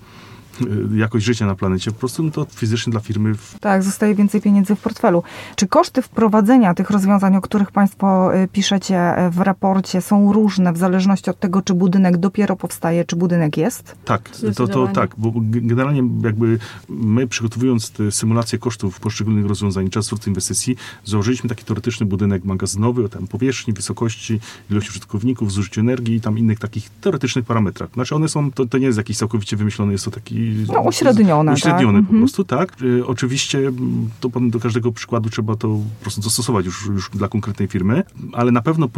jakość 0.95 1.25
życia 1.25 1.47
na 1.47 1.55
planecie, 1.55 1.93
po 1.93 1.99
prostu 1.99 2.23
no 2.23 2.31
to 2.31 2.47
fizycznie 2.55 2.91
dla 2.91 3.01
firmy 3.01 3.35
w 3.35 3.59
Tak, 3.61 3.83
zostaje 3.83 4.15
więcej 4.15 4.41
pieniędzy 4.41 4.75
w 4.77 4.81
portfelu. 4.81 5.23
Czy 5.57 5.67
koszty 5.67 6.03
wprowadzenia 6.03 6.75
tych 6.75 6.91
rozwiązań, 6.91 7.37
o 7.37 7.41
których 7.41 7.71
Państwo 7.71 8.37
y, 8.37 8.49
piszecie 8.49 9.27
y, 9.27 9.31
w 9.31 9.41
raporcie, 9.41 10.01
są 10.01 10.33
różne 10.33 10.73
w 10.73 10.77
zależności 10.77 11.31
od 11.31 11.41
tego, 11.41 11.63
czy 11.63 11.75
budynek 11.75 12.17
dopiero 12.17 12.57
powstaje, 12.57 13.05
czy 13.05 13.17
budynek 13.17 13.57
jest? 13.57 13.97
Tak, 14.05 14.31
to, 14.57 14.67
to 14.69 14.89
tak, 14.89 15.11
bo 15.19 15.33
generalnie 15.41 16.03
jakby 16.23 16.59
my 16.89 17.27
przygotowując 17.27 17.91
te 17.91 18.13
symulacje 18.13 18.59
kosztów 18.59 19.01
poszczególnych 19.01 19.47
rozwiązań, 19.47 19.91
czas 19.91 20.07
wzrostu 20.07 20.31
inwestycji, 20.31 20.77
założyliśmy 21.05 21.49
taki 21.49 21.65
teoretyczny 21.65 22.07
budynek 22.07 22.45
magazynowy 22.45 23.05
o 23.05 23.09
tam 23.09 23.27
powierzchni, 23.27 23.75
wysokości, 23.75 24.41
ilości 24.71 24.91
użytkowników, 24.91 25.53
zużyciu 25.53 25.81
energii 25.81 26.15
i 26.15 26.21
tam 26.21 26.39
innych 26.39 26.59
takich 26.59 26.91
teoretycznych 27.01 27.45
parametrach. 27.45 27.91
Znaczy 27.95 28.15
one 28.15 28.29
są, 28.29 28.53
to, 28.53 28.67
to 28.67 28.79
nie 28.79 28.87
jest 28.87 28.99
jakiś 28.99 29.17
całkowicie 29.17 29.57
wymyślony, 29.57 29.93
jest 29.93 30.05
to 30.05 30.11
taki... 30.11 30.46
No, 30.73 30.81
uśrednione, 30.81 31.53
Uśredniony 31.53 31.99
tak. 32.01 32.11
po 32.11 32.17
prostu, 32.17 32.45
tak. 32.45 32.83
Y, 32.83 33.07
Oczywiście 33.07 33.59
m, 33.59 34.09
to 34.21 34.31
do 34.41 34.61
każdego 34.61 34.93
przykładu 34.93 35.31
trzeba 35.31 35.57
to 35.57 35.69
po 35.69 36.03
prostu 36.03 36.21
dostosować 36.21 36.67
już, 36.67 36.87
już 36.87 37.11
dla 37.11 37.29
konkretnej 37.29 37.69
firmy, 37.69 38.03
ale 38.33 38.53
na 38.53 38.63
pewno 38.63 38.89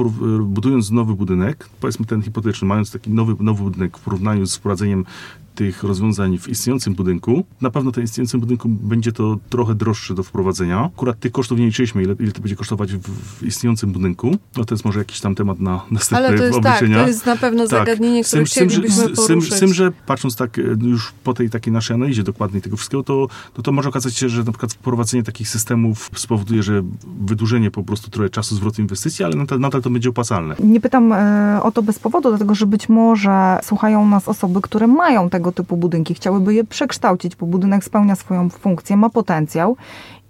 budując 0.41 0.91
nowy 0.91 1.15
budynek, 1.15 1.69
powiedzmy 1.81 2.07
ten 2.07 2.23
hipotetyczny, 2.23 2.69
mając 2.69 2.93
taki 2.93 3.11
nowy, 3.11 3.37
nowy 3.41 3.63
budynek 3.63 3.99
w 3.99 4.01
porównaniu 4.01 4.47
z 4.47 4.57
wprowadzeniem 4.57 5.05
tych 5.59 5.83
rozwiązań 5.83 6.39
w 6.39 6.49
istniejącym 6.49 6.95
budynku. 6.95 7.45
Na 7.61 7.71
pewno 7.71 7.93
ten 7.93 8.05
istniejącym 8.05 8.41
budynku 8.41 8.69
będzie 8.69 9.13
to 9.13 9.37
trochę 9.51 9.75
droższe 9.75 10.15
do 10.15 10.23
wprowadzenia. 10.23 10.85
Akurat 10.97 11.19
tych 11.21 11.33
kosztów 11.33 11.59
nie 11.59 11.67
liczyliśmy, 11.67 12.03
ile, 12.03 12.15
ile 12.21 12.33
to 12.33 12.41
będzie 12.41 12.57
kosztować 12.57 12.93
w, 12.93 13.01
w 13.39 13.43
istniejącym 13.43 13.93
budynku. 13.93 14.37
No 14.57 14.65
to 14.65 14.75
jest 14.75 14.85
może 14.85 14.99
jakiś 14.99 15.21
tam 15.21 15.35
temat 15.35 15.61
na 15.61 15.81
następne 15.91 16.29
Ale 16.29 16.39
to 16.39 16.45
jest 16.45 16.61
tak, 16.63 16.77
obliczenia. 16.77 17.03
to 17.03 17.09
jest 17.09 17.27
na 17.27 17.37
pewno 17.37 17.67
zagadnienie, 17.67 18.25
które 18.25 18.47
Z 18.47 18.51
tym, 18.55 18.71
że- 18.71 18.77
chcielibyśmy 18.77 18.97
z- 19.05 19.11
z 19.19 19.27
tym, 19.27 19.27
poruszyć. 19.27 19.55
z 19.55 19.61
tym, 19.61 19.75
że 19.75 19.93
patrząc 20.07 20.37
tak 20.37 20.59
e, 20.59 20.63
już 20.83 21.13
po 21.25 21.35
tej 21.35 21.51
takiej 21.51 21.73
naszej 21.73 21.95
analizie 21.95 22.23
dokładnej 22.23 22.63
tego 22.63 22.77
wszystkiego, 22.77 23.03
to, 23.03 23.29
to, 23.55 23.63
to 23.63 23.73
może 23.73 23.89
okazać 23.89 24.17
się, 24.17 24.29
że 24.29 24.45
na 24.45 24.53
przykład 24.53 24.73
wprowadzenie 24.73 25.23
takich 25.23 25.49
systemów 25.49 26.11
spowoduje, 26.15 26.63
że 26.63 26.83
wydłużenie 27.21 27.71
po 27.71 27.83
prostu 27.83 28.11
trochę 28.11 28.31
czasu 28.31 28.57
zwrotu 28.57 28.83
inwestycji, 28.83 29.25
ale 29.25 29.37
nadal, 29.37 29.61
nadal 29.61 29.83
to 29.83 29.91
będzie 29.91 30.09
opłacalne. 30.09 30.55
Nie 30.61 30.81
pytam 30.81 31.13
e, 31.13 31.61
o 31.63 31.73
to 31.73 31.83
bez 31.83 31.99
powodu, 31.99 32.29
dlatego 32.29 32.55
że 32.55 32.67
być 32.67 32.89
może 32.89 33.59
słuchają 33.63 34.07
nas 34.09 34.29
osoby, 34.29 34.61
które 34.63 34.87
mają 34.87 35.31
tego 35.31 35.48
typu 35.53 35.77
budynki, 35.77 36.15
chciałyby 36.15 36.55
je 36.55 36.65
przekształcić, 36.65 37.37
bo 37.37 37.47
budynek 37.47 37.85
spełnia 37.85 38.17
swoją 38.17 38.49
funkcję, 38.49 38.97
ma 38.97 39.11
potencjał 39.11 39.77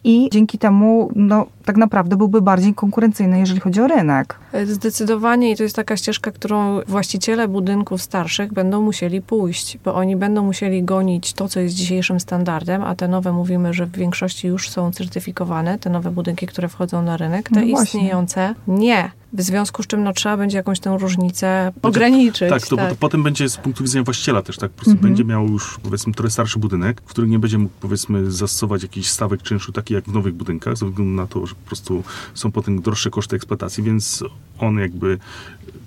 i 0.04 0.28
dzięki 0.32 0.58
temu 0.58 1.10
no, 1.16 1.46
tak 1.64 1.76
naprawdę 1.76 2.16
byłby 2.16 2.42
bardziej 2.42 2.74
konkurencyjny, 2.74 3.38
jeżeli 3.38 3.60
chodzi 3.60 3.80
o 3.80 3.86
rynek. 3.86 4.38
Zdecydowanie 4.64 5.50
i 5.50 5.56
to 5.56 5.62
jest 5.62 5.76
taka 5.76 5.96
ścieżka, 5.96 6.30
którą 6.30 6.80
właściciele 6.86 7.48
budynków 7.48 8.02
starszych 8.02 8.52
będą 8.52 8.82
musieli 8.82 9.22
pójść, 9.22 9.78
bo 9.84 9.94
oni 9.94 10.16
będą 10.16 10.42
musieli 10.42 10.82
gonić 10.82 11.32
to, 11.32 11.48
co 11.48 11.60
jest 11.60 11.74
dzisiejszym 11.74 12.20
standardem, 12.20 12.82
a 12.82 12.94
te 12.94 13.08
nowe 13.08 13.32
mówimy, 13.32 13.74
że 13.74 13.86
w 13.86 13.92
większości 13.92 14.48
już 14.48 14.70
są 14.70 14.92
certyfikowane, 14.92 15.78
te 15.78 15.90
nowe 15.90 16.10
budynki, 16.10 16.46
które 16.46 16.68
wchodzą 16.68 17.02
na 17.02 17.16
rynek, 17.16 17.48
te 17.48 17.60
No 17.60 17.66
istniejące 17.66 18.54
nie. 18.68 19.10
W 19.32 19.42
związku 19.42 19.82
z 19.82 19.86
czym 19.86 20.04
no, 20.04 20.12
trzeba 20.12 20.36
będzie 20.36 20.56
jakąś 20.56 20.80
tę 20.80 20.96
różnicę 21.00 21.72
ograniczyć. 21.82 22.50
Tak, 22.50 22.66
to, 22.66 22.76
to 22.76 22.96
potem 23.00 23.22
będzie 23.22 23.48
z 23.48 23.56
punktu 23.56 23.84
widzenia 23.84 24.04
właściciela 24.04 24.42
też, 24.42 24.56
tak? 24.56 24.70
Po 24.70 24.76
prostu 24.76 24.90
Mhm. 24.92 25.08
będzie 25.10 25.24
miał 25.24 25.48
już, 25.48 25.78
powiedzmy, 25.82 26.12
trochę 26.12 26.30
starszy 26.30 26.58
budynek, 26.58 27.00
w 27.00 27.10
którym 27.10 27.30
nie 27.30 27.38
będzie 27.38 27.58
mógł, 27.58 27.74
powiedzmy, 27.80 28.30
zastosować 28.30 28.82
jakichś 28.82 29.08
stawek 29.08 29.42
czynszu, 29.42 29.72
takich 29.72 29.94
jak 29.94 30.04
w 30.04 30.12
nowych 30.12 30.34
budynkach, 30.34 30.76
ze 30.76 30.86
względu 30.86 31.12
na 31.14 31.26
to, 31.26 31.46
że 31.46 31.54
po 31.54 31.66
prostu 31.66 32.04
są 32.34 32.52
potem 32.52 32.82
droższe 32.82 33.10
koszty 33.10 33.36
eksploatacji, 33.36 33.82
więc 33.84 34.24
on 34.58 34.78
jakby 34.78 35.18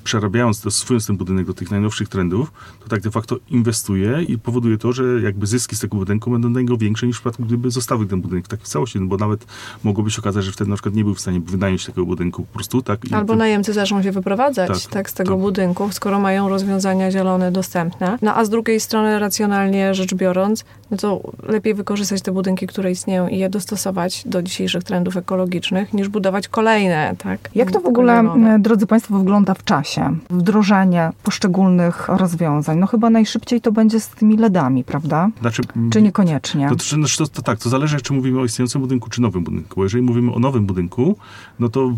przerabiając, 0.03 0.61
dostosowując 0.61 1.07
ten 1.07 1.17
budynek 1.17 1.45
do 1.45 1.53
tych 1.53 1.71
najnowszych 1.71 2.09
trendów, 2.09 2.51
to 2.83 2.89
tak 2.89 3.01
de 3.01 3.11
facto 3.11 3.39
inwestuje 3.49 4.23
i 4.27 4.37
powoduje 4.37 4.77
to, 4.77 4.93
że 4.93 5.03
jakby 5.23 5.47
zyski 5.47 5.75
z 5.75 5.79
tego 5.79 5.97
budynku 5.97 6.31
będą 6.31 6.51
dla 6.51 6.61
niego 6.61 6.77
większe 6.77 7.07
niż 7.07 7.15
w 7.15 7.19
przypadku, 7.19 7.43
gdyby 7.43 7.71
zostawił 7.71 8.07
ten 8.07 8.21
budynek 8.21 8.47
tak 8.47 8.61
w 8.61 8.67
całości, 8.67 8.99
no 8.99 9.05
bo 9.05 9.17
nawet 9.17 9.45
mogłoby 9.83 10.11
się 10.11 10.21
okazać, 10.21 10.45
że 10.45 10.51
wtedy 10.51 10.69
na 10.69 10.75
przykład 10.75 10.95
nie 10.95 11.03
był 11.03 11.15
w 11.15 11.21
stanie 11.21 11.39
wynająć 11.39 11.85
takiego 11.85 12.05
budynku 12.05 12.43
po 12.43 12.53
prostu, 12.53 12.81
tak? 12.81 13.05
I 13.05 13.13
Albo 13.13 13.30
to- 13.31 13.37
najemcy 13.37 13.73
zaczną 13.73 14.03
się 14.03 14.11
wyprowadzać 14.11 14.83
Tak, 14.83 14.91
tak, 14.91 15.09
z 15.09 15.13
tego 15.13 15.31
tak. 15.31 15.39
budynku, 15.39 15.91
skoro 15.91 16.19
mają 16.19 16.49
rozwiązania 16.49 17.11
zielone 17.11 17.51
dostępne. 17.51 18.17
No 18.21 18.35
a 18.35 18.45
z 18.45 18.49
drugiej 18.49 18.79
strony, 18.79 19.19
racjonalnie 19.19 19.93
rzecz 19.93 20.13
biorąc, 20.15 20.65
no 20.91 20.97
to 20.97 21.21
lepiej 21.43 21.73
wykorzystać 21.73 22.21
te 22.21 22.31
budynki, 22.31 22.67
które 22.67 22.91
istnieją 22.91 23.27
i 23.27 23.37
je 23.37 23.49
dostosować 23.49 24.23
do 24.25 24.41
dzisiejszych 24.43 24.83
trendów 24.83 25.17
ekologicznych, 25.17 25.93
niż 25.93 26.07
budować 26.09 26.47
kolejne, 26.47 27.15
tak? 27.17 27.39
Jak 27.55 27.71
to 27.71 27.79
w 27.79 27.85
ogóle, 27.85 28.23
drodzy 28.59 28.87
Państwo, 28.87 29.17
wygląda 29.17 29.53
w 29.53 29.63
czasie? 29.63 30.15
Wdrożenie 30.29 31.09
poszczególnych 31.23 32.07
rozwiązań. 32.07 32.77
No 32.77 32.87
chyba 32.87 33.09
najszybciej 33.09 33.61
to 33.61 33.71
będzie 33.71 33.99
z 33.99 34.07
tymi 34.07 34.37
LEDami, 34.37 34.83
prawda? 34.83 35.29
Znaczy, 35.41 35.61
Czy 35.91 36.01
niekoniecznie? 36.01 36.69
To, 36.69 36.75
to, 36.75 36.83
znaczy, 36.83 37.17
to, 37.17 37.27
to 37.27 37.41
tak, 37.41 37.59
to 37.59 37.69
zależy, 37.69 38.01
czy 38.01 38.13
mówimy 38.13 38.39
o 38.39 38.45
istniejącym 38.45 38.81
budynku, 38.81 39.09
czy 39.09 39.21
nowym 39.21 39.43
budynku. 39.43 39.75
Bo 39.75 39.83
jeżeli 39.83 40.03
mówimy 40.03 40.33
o 40.33 40.39
nowym 40.39 40.65
budynku, 40.65 41.15
no 41.59 41.69
to, 41.69 41.91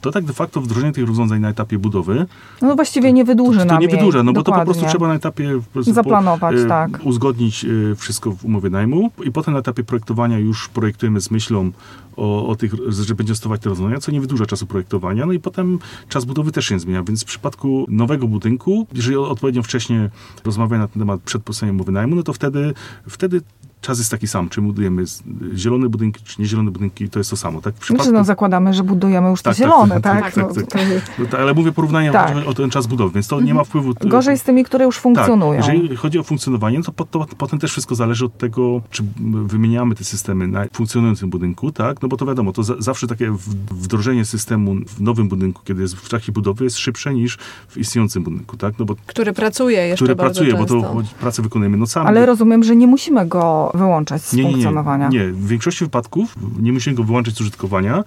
to 0.00 0.10
tak 0.12 0.24
de 0.24 0.32
facto 0.32 0.60
wdrożenie 0.60 0.77
tych 0.94 1.06
rozwiązań 1.06 1.40
na 1.40 1.48
etapie 1.48 1.78
budowy, 1.78 2.26
No 2.62 2.76
właściwie 2.76 3.12
nie 3.12 3.24
wydłuży 3.24 3.58
to, 3.58 3.66
to 3.66 3.78
nie 3.78 3.88
wydłuża, 3.88 4.22
no 4.22 4.32
bo 4.32 4.40
to 4.40 4.44
po 4.44 4.50
Dokładnie. 4.50 4.74
prostu 4.74 4.90
trzeba 4.90 5.08
na 5.08 5.14
etapie 5.14 5.60
po 5.66 5.72
prostu 5.72 5.92
Zaplanować, 5.92 6.56
e, 6.56 6.64
tak. 6.66 7.00
uzgodnić 7.04 7.64
e, 7.64 7.94
wszystko 7.96 8.30
w 8.32 8.44
umowie 8.44 8.70
najmu 8.70 9.10
i 9.24 9.32
potem 9.32 9.54
na 9.54 9.60
etapie 9.60 9.84
projektowania 9.84 10.38
już 10.38 10.68
projektujemy 10.68 11.20
z 11.20 11.30
myślą 11.30 11.70
o, 12.16 12.48
o 12.48 12.56
tych, 12.56 12.74
że 12.88 13.14
będzie 13.14 13.34
stosować 13.34 13.60
te 13.60 13.68
rozwiązania, 13.68 14.00
co 14.00 14.12
nie 14.12 14.20
wydłuża 14.20 14.46
czasu 14.46 14.66
projektowania, 14.66 15.26
no 15.26 15.32
i 15.32 15.40
potem 15.40 15.78
czas 16.08 16.24
budowy 16.24 16.52
też 16.52 16.66
się 16.66 16.74
nie 16.74 16.80
zmienia, 16.80 17.02
więc 17.02 17.22
w 17.22 17.26
przypadku 17.26 17.86
nowego 17.88 18.28
budynku, 18.28 18.86
jeżeli 18.94 19.16
odpowiednio 19.16 19.62
wcześnie 19.62 20.10
rozmawiamy 20.44 20.78
na 20.78 20.88
ten 20.88 21.00
temat 21.00 21.20
przed 21.20 21.42
podpisaniem 21.42 21.74
umowy 21.74 21.92
najmu, 21.92 22.16
no 22.16 22.22
to 22.22 22.32
wtedy, 22.32 22.74
wtedy 23.08 23.40
czas 23.80 23.98
jest 23.98 24.10
taki 24.10 24.26
sam. 24.26 24.48
Czy 24.48 24.60
budujemy 24.62 25.06
z- 25.06 25.22
zielone 25.54 25.88
budynki, 25.88 26.24
czy 26.24 26.40
niezielone 26.42 26.70
budynki, 26.70 27.08
to 27.10 27.18
jest 27.20 27.30
to 27.30 27.36
samo. 27.36 27.60
Tak? 27.60 27.74
W 27.74 27.76
Znaczy, 27.76 27.84
przypadku, 27.84 28.12
no 28.12 28.24
zakładamy, 28.24 28.74
że 28.74 28.82
budujemy 28.84 29.28
już 29.30 29.42
te 29.42 29.50
Tak, 29.50 29.56
tak, 29.58 29.66
zielone, 29.66 30.00
tak, 30.00 30.22
tak? 30.22 30.34
tak, 30.34 30.36
No, 30.36 30.62
tak, 30.70 30.80
no, 31.18 31.26
to- 31.26 31.38
ale 31.38 31.54
mówię 31.54 31.72
porównania 31.72 32.12
Tak. 32.12 32.36
o, 32.46 32.54
ten 32.54 32.70
czas 32.70 32.86
budowy, 32.86 33.14
więc 33.14 33.28
to 33.28 33.40
nie 33.40 33.54
ma 33.54 33.64
wpływu. 33.64 33.94
Gorzej 34.00 34.38
z 34.38 34.42
tymi, 34.42 34.64
które 34.64 34.84
już 34.84 34.96
funkcjonują. 34.98 35.60
Tak, 35.62 35.74
jeżeli 35.74 35.96
chodzi 35.96 36.18
o 36.18 36.22
funkcjonowanie, 36.22 36.82
to, 36.82 36.92
po- 36.92 37.04
to 37.04 37.26
potem 37.38 37.58
też 37.58 37.70
wszystko 37.70 37.94
zależy 37.94 38.24
od 38.24 38.38
tego, 38.38 38.80
czy 38.90 39.02
wymieniamy 39.46 39.94
te 39.94 40.04
systemy 40.04 40.48
na 40.48 40.64
funkcjonującym 40.72 41.30
budynku, 41.30 41.72
tak? 41.72 42.02
No 42.02 42.08
bo 42.08 42.16
to 42.16 42.26
wiadomo, 42.26 42.52
to 42.52 42.62
za, 42.62 42.74
zawsze 42.78 43.06
takie 43.06 43.32
wdrożenie 43.70 44.24
systemu 44.24 44.74
w 44.86 45.00
nowym 45.00 45.28
budynku, 45.28 45.62
kiedy 45.64 45.82
jest 45.82 45.96
w 45.96 46.08
trakcie 46.08 46.32
budowy, 46.32 46.64
jest 46.64 46.78
szybsze 46.78 47.14
niż 47.14 47.38
w 47.68 47.76
istniejącym 47.76 48.22
budynku, 48.22 48.56
tak? 48.56 48.74
No 48.78 48.84
bo 48.84 48.94
Który 49.06 49.32
pracuje 49.32 49.78
jeszcze 49.88 50.04
który 50.04 50.16
bardzo 50.16 50.40
pracuje, 50.40 50.56
często. 50.58 50.80
bo 50.92 51.02
to 51.02 51.08
pracę 51.20 51.42
wykonujemy 51.42 51.76
nocami. 51.76 52.08
Ale 52.08 52.26
rozumiem, 52.26 52.64
że 52.64 52.76
nie 52.76 52.86
musimy 52.86 53.26
go 53.26 53.67
wyłączać 53.74 54.22
z 54.22 54.32
nie, 54.32 54.42
nie, 54.42 54.48
nie, 54.48 54.52
funkcjonowania. 54.52 55.08
nie. 55.08 55.24
W 55.28 55.46
większości 55.48 55.84
wypadków 55.84 56.34
nie 56.60 56.72
musimy 56.72 56.96
go 56.96 57.04
wyłączyć 57.04 57.36
z 57.36 57.40
użytkowania. 57.40 58.04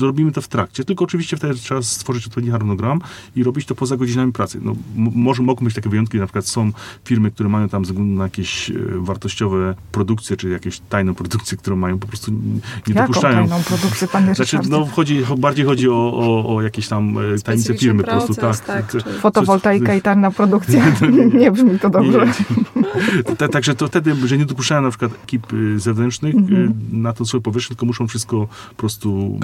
Robimy 0.00 0.32
to 0.32 0.40
w 0.42 0.48
trakcie, 0.48 0.84
tylko 0.84 1.04
oczywiście 1.04 1.36
wtedy 1.36 1.54
trzeba 1.54 1.82
stworzyć 1.82 2.26
odpowiedni 2.26 2.50
harmonogram 2.52 3.00
i 3.36 3.42
robić 3.44 3.66
to 3.66 3.74
poza 3.74 3.96
godzinami 3.96 4.32
pracy. 4.32 4.60
No, 4.62 4.72
może 4.96 5.42
mogą 5.42 5.64
być 5.64 5.74
takie 5.74 5.88
wyjątki, 5.88 6.18
na 6.18 6.26
przykład 6.26 6.46
są 6.46 6.70
firmy, 7.04 7.30
które 7.30 7.48
mają 7.48 7.68
tam 7.68 7.84
ze 7.84 7.92
względu 7.92 8.14
na 8.18 8.24
jakieś 8.24 8.70
e, 8.70 8.74
wartościowe 8.96 9.74
produkcje, 9.92 10.36
czy 10.36 10.48
jakieś 10.48 10.80
tajne 10.80 11.14
produkcje, 11.14 11.58
które 11.58 11.76
mają 11.76 11.98
po 11.98 12.06
prostu 12.06 12.32
nie 12.32 12.38
Jaką 12.94 13.06
dopuszczają. 13.06 13.34
tajną 13.48 13.62
produkcję, 13.62 14.08
panie 14.08 14.26
Znaczy, 14.34 14.42
Ryszardzie? 14.42 14.68
no, 14.70 14.86
chodzi, 14.86 15.22
bardziej 15.38 15.64
chodzi 15.66 15.88
o, 15.88 15.94
o, 16.14 16.56
o 16.56 16.62
jakieś 16.62 16.88
tam 16.88 17.08
e, 17.10 17.12
tajemnice 17.14 17.38
Specyficzny 17.38 17.78
firmy 17.78 18.02
po 18.04 18.10
prostu. 18.10 18.34
proces, 18.34 18.60
Tak, 18.60 18.92
tak, 18.92 19.02
czy- 19.04 19.12
Fotowoltaika 19.20 19.94
i 19.94 20.02
tajna 20.02 20.30
produkcja. 20.30 20.84
nie 21.40 21.50
brzmi 21.52 21.78
to 21.78 21.90
dobrze. 21.90 22.26
Nie, 22.76 22.77
Ta- 23.38 23.48
Także 23.48 23.74
to 23.74 23.88
wtedy, 23.88 24.28
że 24.28 24.38
nie 24.38 24.46
dopuszczają 24.46 24.82
na 24.82 24.90
przykład 24.90 25.12
ekip 25.24 25.52
y, 25.52 25.78
zewnętrznych 25.80 26.34
Mhm. 26.34 26.62
y, 26.92 26.96
na 26.96 27.12
tą 27.12 27.24
swoją 27.24 27.42
powierzchnię, 27.42 27.76
tylko 27.76 27.86
muszą 27.86 28.08
wszystko 28.08 28.48
po 28.70 28.74
prostu 28.76 29.38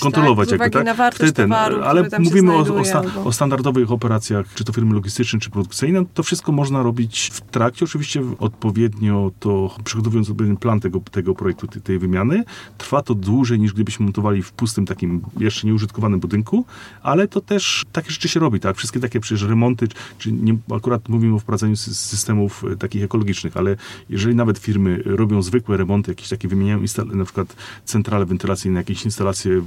Kontrolować, 0.00 0.48
tak, 0.50 0.58
z 0.58 0.74
uwagi 0.76 0.84
na 0.86 0.94
wartość 0.94 1.18
Wtedy 1.18 1.32
ten, 1.32 1.48
towaru, 1.48 1.82
ale 1.82 2.08
mówimy 2.18 2.52
o, 2.52 2.58
o, 2.58 2.84
sta, 2.84 3.02
o 3.24 3.32
standardowych 3.32 3.92
operacjach, 3.92 4.46
czy 4.54 4.64
to 4.64 4.72
firmy 4.72 4.94
logistyczne, 4.94 5.40
czy 5.40 5.50
produkcyjne. 5.50 6.04
To 6.14 6.22
wszystko 6.22 6.52
można 6.52 6.82
robić 6.82 7.30
w 7.32 7.40
trakcie, 7.40 7.84
oczywiście 7.84 8.22
odpowiednio 8.38 9.30
to, 9.40 9.76
przygotowując 9.84 10.30
odpowiedni 10.30 10.56
plan 10.56 10.80
tego, 10.80 11.00
tego 11.00 11.34
projektu, 11.34 11.66
tej, 11.66 11.98
wymiany. 11.98 12.44
Trwa 12.78 13.02
to 13.02 13.14
dłużej 13.14 13.60
niż 13.60 13.72
gdybyśmy 13.72 14.04
montowali 14.04 14.42
w 14.42 14.52
pustym 14.52 14.86
takim 14.86 15.20
jeszcze 15.40 15.66
nieużytkowanym 15.66 16.20
budynku, 16.20 16.64
ale 17.02 17.28
to 17.28 17.40
też 17.40 17.84
takie 17.92 18.10
rzeczy 18.10 18.28
się 18.28 18.40
robi, 18.40 18.60
tak? 18.60 18.76
Wszystkie 18.76 19.00
takie 19.00 19.20
przecież 19.20 19.42
remonty, 19.48 19.88
czy- 20.18 20.32
nie, 20.32 20.56
akurat 20.76 21.08
mówimy 21.08 21.34
o 21.34 21.38
wprowadzaniu 21.38 21.74
sy- 21.76 21.94
systemów 21.94 22.55
e, 22.64 22.76
takich 22.76 23.04
ekologicznych, 23.04 23.56
ale 23.56 23.76
jeżeli 24.10 24.34
nawet 24.34 24.58
firmy 24.58 25.02
robią 25.04 25.42
zwykłe 25.42 25.76
remonty, 25.76 26.10
jakieś 26.10 26.28
takie 26.28 26.48
wymieniają 26.48 26.80
na 27.14 27.24
przykład 27.24 27.56
centrale 27.84 28.26
wentylacyjne, 28.26 28.80
jakieś 28.80 29.04
instalacje 29.04 29.52
e, 29.52 29.62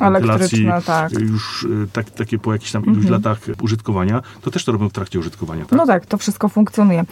wentylacji, 0.00 0.66
tak. 0.86 1.12
e, 1.12 1.20
już 1.20 1.66
tak, 1.92 2.10
takie 2.10 2.38
po 2.38 2.52
jakichś 2.52 2.72
tam 2.72 2.84
iluś 2.84 3.06
latach 3.06 3.40
użytkowania, 3.62 4.22
to 4.42 4.50
też 4.50 4.64
to 4.64 4.72
robią 4.72 4.88
w 4.88 4.92
trakcie 4.92 5.18
użytkowania, 5.18 5.64
tak? 5.64 5.78
No 5.78 5.86
tak, 5.86 6.06
to 6.06 6.18
wszystko 6.18 6.48
funkcjonuje. 6.48 7.04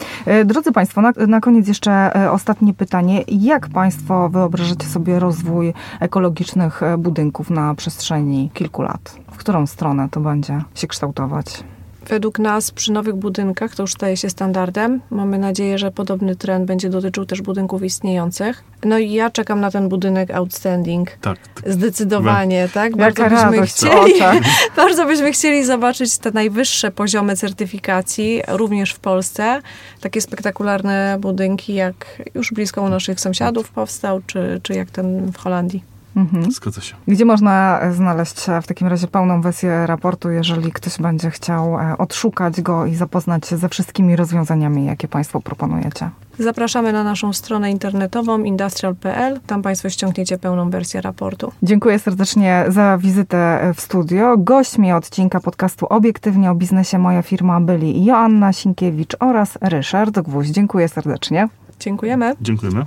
Drodzy 0.45 0.73
Państwo, 0.73 1.01
na, 1.01 1.13
na 1.27 1.41
koniec 1.41 1.69
jeszcze 1.69 2.13
ostatnie 2.31 2.75
pytanie. 2.75 3.25
Jak 3.29 3.69
Państwo 3.69 4.29
wyobrażacie 4.29 4.87
sobie 4.87 5.19
rozwój 5.19 5.75
ekologicznych 6.01 6.81
budynków 6.99 7.51
na 7.51 7.75
przestrzeni 7.75 8.51
kilku 8.55 8.83
lat? 8.83 9.19
W 9.33 9.37
którą 9.37 9.67
stronę 9.67 10.09
to 10.11 10.21
będzie 10.21 10.63
się 10.75 10.87
kształtować? 10.87 11.65
Według 12.09 12.39
nas 12.39 12.71
przy 12.71 12.93
nowych 12.93 13.15
budynkach 13.15 13.75
to 13.75 13.83
już 13.83 13.93
staje 13.93 14.17
się 14.17 14.31
standardem. 14.31 15.01
Mamy 15.11 15.39
nadzieję, 15.39 15.79
że 15.79 15.91
podobny 15.91 16.37
trend 16.37 16.67
będzie 16.67 16.91
dotyczył 16.91 17.27
też 17.27 17.43
budynków 17.43 17.83
istniejących. 17.83 18.65
No 18.85 18.99
i 18.99 19.13
ja 19.13 19.31
czekam 19.31 19.61
na 19.61 19.71
ten 19.71 19.89
budynek 19.89 20.31
outstanding. 20.31 21.11
Tak, 21.11 21.39
tak. 21.55 21.73
Zdecydowanie, 21.73 22.69
tak? 22.75 22.97
Bardzo 22.97 23.23
Jaka 23.23 23.51
byśmy 23.51 23.67
chcieli, 23.67 24.15
oczach. 24.15 24.37
bardzo 24.77 25.07
byśmy 25.07 25.33
chcieli 25.33 25.65
zobaczyć 25.65 26.19
te 26.19 26.31
najwyższe 26.31 26.91
poziomy 26.91 27.37
certyfikacji, 27.37 28.43
również 28.49 28.93
w 28.93 29.01
Polsce. 29.01 29.63
Takie 30.01 30.21
spektakularne 30.21 31.17
budynki, 31.21 31.75
jak 31.75 32.23
już 32.35 32.53
blisko 32.53 32.83
u 32.83 32.89
naszych 32.89 33.21
sąsiadów 33.21 33.71
powstał, 33.71 34.21
czy, 34.27 34.61
czy 34.63 34.75
jak 34.75 34.91
ten 34.91 35.33
w 35.33 35.39
Holandii. 35.39 35.98
Mhm. 36.17 36.53
Zgadza 36.53 36.81
się. 36.81 36.95
Gdzie 37.09 37.25
można 37.25 37.81
e, 37.81 37.93
znaleźć 37.93 38.49
e, 38.49 38.63
w 38.63 38.67
takim 38.67 38.87
razie 38.87 39.07
pełną 39.07 39.41
wersję 39.41 39.87
raportu, 39.87 40.31
jeżeli 40.31 40.73
ktoś 40.73 40.99
będzie 40.99 41.31
chciał 41.31 41.79
e, 41.79 41.99
odszukać 41.99 42.61
go 42.61 42.87
i 42.87 42.95
zapoznać 42.95 43.47
się 43.47 43.57
ze 43.57 43.69
wszystkimi 43.69 44.17
rozwiązaniami, 44.17 44.87
jakie 44.87 45.09
Państwo 45.09 45.41
proponujecie? 45.41 46.11
Zapraszamy 46.39 46.93
na 46.93 47.05
naszą 47.05 47.33
stronę 47.33 47.71
internetową 47.71 48.43
industrial.pl. 48.43 49.41
Tam 49.47 49.63
Państwo 49.63 49.91
ściągniecie 49.91 50.39
pełną 50.39 50.71
wersję 50.71 51.01
raportu. 51.01 51.53
Dziękuję 51.63 51.99
serdecznie 51.99 52.65
za 52.69 52.99
wizytę 52.99 53.73
w 53.77 53.81
studio. 53.81 54.37
Gośćmi 54.39 54.93
odcinka 54.93 55.41
podcastu 55.41 55.87
Obiektywnie 55.87 56.51
o 56.51 56.55
biznesie 56.55 56.99
Moja 56.99 57.23
Firma 57.23 57.61
byli 57.61 58.05
Joanna 58.05 58.53
Sinkiewicz 58.53 59.17
oraz 59.21 59.59
Ryszard 59.61 60.21
Gwóźdź. 60.21 60.51
Dziękuję 60.51 60.89
serdecznie. 60.89 61.49
Dziękujemy. 61.81 62.35
Dziękujemy. 62.41 62.87